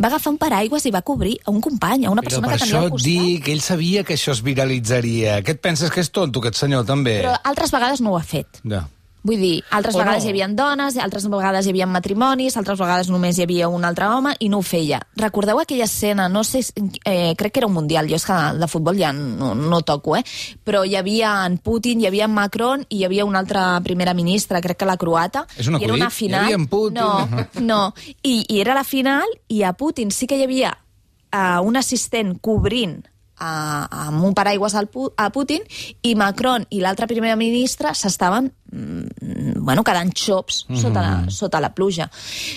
va 0.00 0.08
agafar 0.08 0.32
un 0.32 0.38
paraigües 0.38 0.86
i 0.86 0.90
va 0.90 1.02
cobrir 1.02 1.36
a 1.44 1.50
un 1.50 1.60
company, 1.60 2.06
a 2.06 2.10
una 2.10 2.22
Però 2.22 2.30
persona 2.30 2.48
per 2.48 2.56
que 2.56 2.64
tenia 2.64 2.78
això 2.78 2.84
al 2.84 2.90
costat. 2.90 3.10
dic 3.10 3.44
que 3.44 3.52
ell 3.52 3.60
sabia 3.60 4.04
que 4.04 4.14
això 4.14 4.32
es 4.32 4.42
viralitzaria. 4.42 5.42
Què 5.42 5.50
et 5.50 5.60
penses 5.60 5.90
que 5.90 6.00
és 6.00 6.10
tonto, 6.10 6.40
aquest 6.40 6.56
senyor, 6.56 6.86
també? 6.86 7.20
Però 7.20 7.34
altres 7.44 7.70
vegades 7.70 8.00
no 8.00 8.12
ho 8.12 8.16
ha 8.16 8.22
fet. 8.22 8.46
Ja. 8.64 8.88
Vull 9.22 9.38
dir, 9.38 9.62
altres 9.70 9.94
O 9.94 10.00
vegades 10.00 10.24
no. 10.24 10.28
hi 10.28 10.32
havia 10.32 10.48
dones, 10.50 10.96
altres 10.98 11.28
vegades 11.30 11.66
hi 11.66 11.70
havia 11.70 11.86
matrimonis, 11.86 12.56
altres 12.58 12.80
vegades 12.80 13.10
només 13.12 13.38
hi 13.38 13.44
havia 13.44 13.68
un 13.70 13.84
altre 13.86 14.08
home 14.10 14.32
i 14.42 14.48
no 14.50 14.58
ho 14.58 14.66
feia. 14.66 14.98
Recordeu 15.20 15.60
aquella 15.62 15.86
escena, 15.86 16.28
no 16.28 16.42
sé, 16.44 16.64
eh, 17.04 17.34
crec 17.38 17.54
que 17.54 17.62
era 17.62 17.68
un 17.68 17.76
mundial, 17.76 18.10
jo 18.10 18.18
és 18.18 18.26
que 18.26 18.38
de 18.58 18.68
futbol 18.70 18.98
ja 18.98 19.12
no, 19.14 19.54
no 19.54 19.82
toco, 19.86 20.16
eh? 20.18 20.24
però 20.64 20.82
hi 20.84 20.96
havia 20.98 21.36
en 21.46 21.58
Putin, 21.62 22.02
hi 22.02 22.10
havia 22.10 22.26
en 22.26 22.34
Macron 22.34 22.82
i 22.88 22.98
hi 22.98 23.06
havia 23.06 23.26
una 23.28 23.38
altra 23.38 23.80
primera 23.84 24.14
ministra, 24.14 24.60
crec 24.60 24.80
que 24.82 24.90
la 24.90 24.98
croata. 24.98 25.46
És 25.56 25.70
un 25.70 25.78
I 25.78 25.86
era 25.86 25.94
una 25.94 26.10
acudit? 26.10 26.18
Hi 26.18 26.24
final... 26.24 26.44
havia 26.44 26.58
en 26.58 26.66
Putin? 26.66 26.98
No, 26.98 27.46
no. 27.62 27.80
I, 28.22 28.42
I 28.48 28.60
era 28.60 28.74
la 28.74 28.84
final 28.84 29.30
i 29.48 29.62
a 29.62 29.72
Putin 29.78 30.10
sí 30.10 30.26
que 30.26 30.40
hi 30.40 30.46
havia 30.48 30.74
uh, 30.74 31.62
un 31.62 31.78
assistent 31.78 32.36
cobrint 32.42 33.04
a, 33.42 34.06
amb 34.06 34.22
un 34.24 34.34
paraigües 34.38 34.76
al, 34.78 34.88
a 35.18 35.28
Putin 35.34 35.66
i 36.06 36.14
Macron 36.18 36.66
i 36.70 36.80
l'altra 36.84 37.08
primera 37.10 37.36
ministra 37.36 37.94
s'estaven 37.98 38.50
mm, 38.70 39.60
bueno, 39.62 39.84
quedant 39.86 40.12
xops 40.14 40.64
sota, 40.78 41.02
la, 41.02 41.14
sota 41.30 41.60
la 41.62 41.72
pluja. 41.74 42.08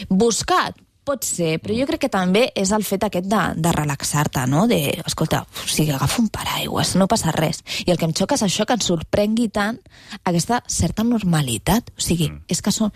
Buscat, 0.10 0.78
pot 1.06 1.24
ser, 1.28 1.60
però 1.64 1.76
jo 1.78 1.86
crec 1.90 2.06
que 2.06 2.10
també 2.12 2.48
és 2.58 2.72
el 2.76 2.84
fet 2.88 3.04
aquest 3.08 3.28
de, 3.30 3.42
de 3.62 3.72
relaxar-te, 3.76 4.46
no? 4.50 4.66
De, 4.70 4.80
escolta, 5.06 5.44
o 5.46 5.68
sigui, 5.70 5.94
agafa 5.96 6.22
un 6.24 6.30
paraigües, 6.34 6.96
no 7.00 7.08
passa 7.12 7.34
res. 7.36 7.62
I 7.86 7.92
el 7.94 8.00
que 8.02 8.08
em 8.10 8.14
xoca 8.18 8.36
és 8.40 8.44
això, 8.46 8.66
que 8.66 8.74
ens 8.78 8.88
sorprengui 8.90 9.48
tant 9.54 9.78
aquesta 10.24 10.62
certa 10.68 11.06
normalitat. 11.06 11.92
O 11.98 12.02
sigui, 12.04 12.32
mm. 12.32 12.46
és 12.52 12.62
que 12.66 12.74
són... 12.74 12.92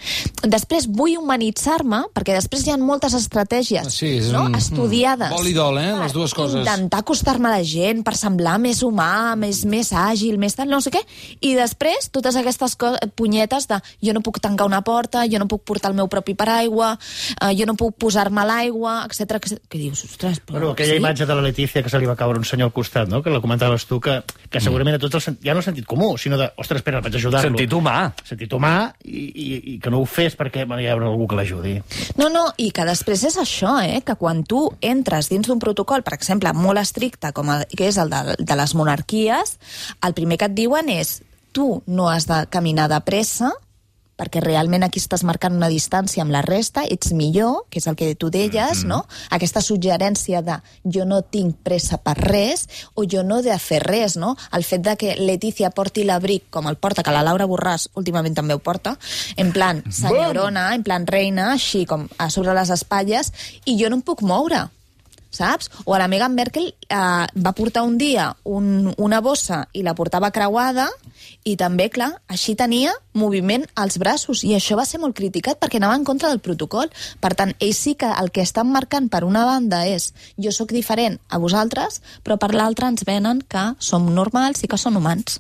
Després 0.50 0.88
vull 0.90 1.18
humanitzar-me, 1.20 2.02
perquè 2.16 2.34
després 2.38 2.66
hi 2.66 2.74
ha 2.74 2.78
moltes 2.82 3.14
estratègies 3.18 3.94
Sí, 3.94 4.16
és 4.20 4.32
no? 4.34 4.46
un- 4.50 4.58
estudiades. 4.58 5.32
vol 5.36 5.48
i 5.52 5.54
dol, 5.58 5.78
eh? 5.82 5.92
Les 6.00 6.16
dues 6.16 6.34
coses. 6.34 6.60
Intentar 6.64 7.04
acostar-me 7.04 7.50
a 7.52 7.58
la 7.60 7.64
gent 7.68 8.02
per 8.08 8.16
semblar 8.18 8.58
més 8.62 8.82
humà, 8.86 9.36
més, 9.40 9.62
més 9.70 9.94
àgil, 9.94 10.40
més 10.42 10.58
tal, 10.58 10.70
no 10.72 10.82
sé 10.82 10.94
què. 10.96 11.04
I 11.46 11.54
després, 11.58 12.10
totes 12.16 12.40
aquestes 12.40 12.76
punyetes 13.16 13.70
de 13.70 13.80
jo 14.06 14.16
no 14.16 14.24
puc 14.26 14.40
tancar 14.42 14.66
una 14.70 14.82
porta, 14.86 15.26
jo 15.30 15.40
no 15.42 15.48
puc 15.52 15.64
portar 15.68 15.92
el 15.94 15.98
meu 16.00 16.10
propi 16.10 16.34
paraigua, 16.40 16.96
eh, 17.42 17.54
jo 17.58 17.68
no 17.70 17.78
puc 17.78 17.99
posar-me 18.00 18.42
a 18.42 18.46
l'aigua, 18.48 18.94
etc. 19.06 19.38
Que 19.70 19.78
dius, 19.82 20.06
ostres, 20.08 20.40
però... 20.40 20.58
Bueno, 20.58 20.72
aquella 20.74 20.96
sí? 20.96 21.02
imatge 21.02 21.28
de 21.30 21.36
la 21.38 21.44
Letícia 21.46 21.84
que 21.84 21.92
se 21.92 22.00
li 22.02 22.08
va 22.10 22.16
caure 22.20 22.40
un 22.40 22.48
senyor 22.48 22.70
al 22.72 22.74
costat, 22.74 23.10
no? 23.12 23.22
que 23.26 23.30
la 23.34 23.42
comentaves 23.44 23.86
tu, 23.90 24.00
que, 24.04 24.22
que 24.50 24.62
segurament 24.64 24.98
a 24.98 25.02
tots 25.04 25.20
el, 25.20 25.24
sen- 25.26 25.38
ja 25.46 25.54
no 25.58 25.62
sentit 25.66 25.86
comú, 25.90 26.14
sinó 26.18 26.40
de, 26.40 26.50
ostres, 26.58 26.82
espera, 26.82 27.02
vaig 27.06 27.16
ajudar-lo. 27.20 27.52
Sentit 27.52 27.76
humà. 27.78 27.96
Sentit 28.28 28.56
humà 28.56 28.74
i, 29.04 29.26
i, 29.30 29.48
i 29.74 29.78
que 29.84 29.92
no 29.94 30.02
ho 30.02 30.08
fes 30.10 30.38
perquè 30.40 30.66
bueno, 30.66 30.82
hi 30.84 30.90
haurà 30.92 31.10
algú 31.12 31.28
que 31.30 31.40
l'ajudi. 31.40 31.76
No, 32.20 32.32
no, 32.34 32.48
i 32.58 32.72
que 32.76 32.88
després 32.88 33.24
és 33.30 33.38
això, 33.42 33.78
eh? 33.86 34.02
que 34.06 34.16
quan 34.20 34.44
tu 34.48 34.66
entres 34.82 35.30
dins 35.30 35.48
d'un 35.50 35.60
protocol, 35.62 36.04
per 36.08 36.16
exemple, 36.18 36.54
molt 36.58 36.80
estricte, 36.82 37.34
com 37.36 37.52
el, 37.54 37.66
que 37.76 37.90
és 37.92 37.98
el 38.02 38.10
de, 38.14 38.38
de 38.40 38.60
les 38.60 38.76
monarquies, 38.76 39.58
el 40.06 40.16
primer 40.18 40.40
que 40.40 40.48
et 40.50 40.56
diuen 40.58 40.90
és 40.94 41.20
tu 41.52 41.80
no 41.90 42.10
has 42.12 42.28
de 42.30 42.44
caminar 42.54 42.88
de 42.92 43.00
pressa, 43.02 43.50
perquè 44.20 44.44
realment 44.44 44.84
aquí 44.84 45.00
estàs 45.00 45.24
marcant 45.28 45.56
una 45.56 45.70
distància 45.72 46.24
amb 46.26 46.34
la 46.36 46.44
resta, 46.46 46.84
ets 46.84 47.14
millor, 47.16 47.64
que 47.72 47.80
és 47.80 47.88
el 47.88 47.96
que 48.00 48.12
tu 48.20 48.30
deies, 48.34 48.84
no? 48.88 49.02
Aquesta 49.36 49.64
suggerència 49.64 50.44
de 50.46 50.60
jo 50.84 51.06
no 51.08 51.22
tinc 51.24 51.62
pressa 51.64 52.00
per 52.04 52.18
res 52.20 52.68
o 52.96 53.06
jo 53.08 53.24
no 53.24 53.40
he 53.40 53.48
de 53.48 53.58
fer 53.64 53.82
res, 53.86 54.18
no? 54.20 54.36
El 54.56 54.68
fet 54.68 54.84
de 54.86 54.98
que 55.00 55.16
Letícia 55.20 55.72
porti 55.72 56.04
l'abric 56.04 56.50
com 56.52 56.68
el 56.68 56.78
porta, 56.78 57.04
que 57.04 57.16
la 57.16 57.24
Laura 57.24 57.48
Borràs 57.48 57.90
últimament 58.00 58.36
també 58.36 58.58
ho 58.58 58.64
porta, 58.64 58.98
en 59.38 59.54
plan 59.56 59.84
senyorona, 59.88 60.74
en 60.76 60.84
plan 60.84 61.08
reina, 61.08 61.54
així 61.54 61.86
com 61.90 62.08
a 62.18 62.30
sobre 62.34 62.56
les 62.58 62.74
espatlles, 62.76 63.32
i 63.66 63.80
jo 63.80 63.90
no 63.90 64.00
em 64.00 64.06
puc 64.06 64.26
moure 64.26 64.68
saps? 65.30 65.70
O 65.86 65.94
a 65.94 66.00
la 66.02 66.08
Meghan 66.12 66.36
Merkel 66.36 66.74
eh, 66.74 67.26
va 67.34 67.56
portar 67.58 67.84
un 67.88 67.98
dia 67.98 68.32
un, 68.44 68.94
una 68.98 69.22
bossa 69.22 69.68
i 69.74 69.84
la 69.86 69.96
portava 69.96 70.32
creuada 70.36 70.90
i 71.48 71.56
també, 71.60 71.88
clar, 71.94 72.10
així 72.32 72.56
tenia 72.60 72.92
moviment 73.18 73.66
als 73.80 73.98
braços 74.02 74.44
i 74.48 74.54
això 74.56 74.78
va 74.80 74.86
ser 74.88 75.00
molt 75.02 75.16
criticat 75.18 75.60
perquè 75.60 75.80
anava 75.80 75.96
en 75.98 76.06
contra 76.08 76.30
del 76.32 76.42
protocol. 76.44 76.92
Per 77.22 77.34
tant, 77.38 77.54
ells 77.60 77.80
sí 77.80 77.96
que 78.00 78.10
el 78.10 78.32
que 78.36 78.44
estan 78.46 78.72
marcant 78.72 79.10
per 79.12 79.24
una 79.28 79.46
banda 79.48 79.86
és 79.88 80.12
jo 80.38 80.54
sóc 80.56 80.74
diferent 80.76 81.20
a 81.30 81.40
vosaltres, 81.40 82.02
però 82.24 82.40
per 82.42 82.54
l'altra 82.56 82.92
ens 82.92 83.06
venen 83.08 83.44
que 83.48 83.66
som 83.80 84.10
normals 84.14 84.64
i 84.64 84.72
que 84.72 84.80
són 84.80 85.00
humans. 85.00 85.40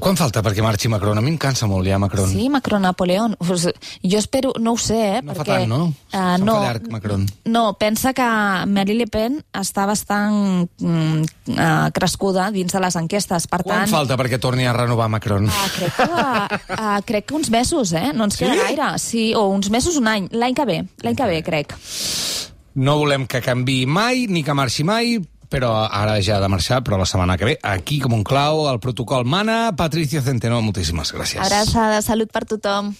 Quan 0.00 0.16
falta 0.16 0.40
perquè 0.42 0.62
marxi 0.64 0.88
Macron? 0.88 1.18
A 1.18 1.22
mi 1.24 1.30
em 1.34 1.38
cansa 1.40 1.66
molt 1.68 1.86
ja, 1.86 1.98
Macron. 2.00 2.28
Sí, 2.30 2.48
Macron-Napoleón. 2.48 3.36
Pues, 3.38 3.66
jo 4.02 4.18
espero, 4.18 4.52
no 4.60 4.72
ho 4.72 4.78
sé, 4.80 5.18
eh? 5.18 5.22
No 5.22 5.34
fa 5.36 5.44
perquè, 5.44 5.58
tant, 5.64 5.68
no? 5.68 5.92
Se'n 6.12 6.44
no, 6.46 6.54
fa 6.56 6.68
llarg, 6.68 6.88
Macron. 6.92 7.26
No, 7.44 7.64
pensa 7.80 8.12
que 8.16 8.28
Marine 8.70 8.98
Le 9.02 9.06
Pen 9.10 9.38
està 9.52 9.84
bastant 9.86 10.64
mm, 10.80 11.22
uh, 11.54 11.90
crescuda 11.94 12.48
dins 12.54 12.72
de 12.72 12.80
les 12.80 12.96
enquestes. 12.96 13.48
Per 13.50 13.60
Quan 13.62 13.84
tant, 13.84 13.92
falta 13.92 14.16
perquè 14.20 14.40
torni 14.40 14.66
a 14.66 14.72
renovar 14.76 15.10
Macron? 15.12 15.48
Uh, 15.50 15.68
crec, 15.76 15.98
que, 16.00 16.78
uh, 16.78 16.98
crec 17.04 17.28
que 17.28 17.36
uns 17.36 17.50
mesos, 17.52 17.92
eh? 17.92 18.12
No 18.14 18.24
ens 18.30 18.36
queda 18.40 18.54
Sí? 18.54 18.60
gaire. 18.64 18.92
Sí, 18.98 19.24
o 19.34 19.48
uns 19.52 19.70
mesos, 19.70 19.96
un 20.00 20.08
any. 20.08 20.28
L'any 20.32 20.54
que 20.56 20.64
ve, 20.68 20.80
l'any 21.04 21.16
que 21.18 21.26
ve, 21.28 21.42
crec. 21.44 21.76
No 22.74 22.96
volem 22.98 23.28
que 23.30 23.38
canvi 23.38 23.84
mai, 23.86 24.24
ni 24.26 24.42
que 24.42 24.54
marxi 24.56 24.82
mai, 24.82 25.20
però 25.54 25.70
ara 25.86 26.18
ja 26.18 26.38
ha 26.38 26.42
de 26.42 26.50
marxar, 26.50 26.80
però 26.82 26.98
la 26.98 27.06
setmana 27.06 27.36
que 27.38 27.46
ve, 27.46 27.54
aquí 27.62 28.00
com 28.02 28.16
un 28.16 28.24
clau, 28.26 28.64
el 28.72 28.80
protocol 28.82 29.22
mana, 29.24 29.70
Patricia 29.78 30.22
Centeno, 30.24 30.58
moltíssimes 30.64 31.14
gràcies. 31.14 31.42
Abraçada, 31.44 32.02
salut 32.02 32.32
per 32.34 32.42
tothom. 32.50 32.90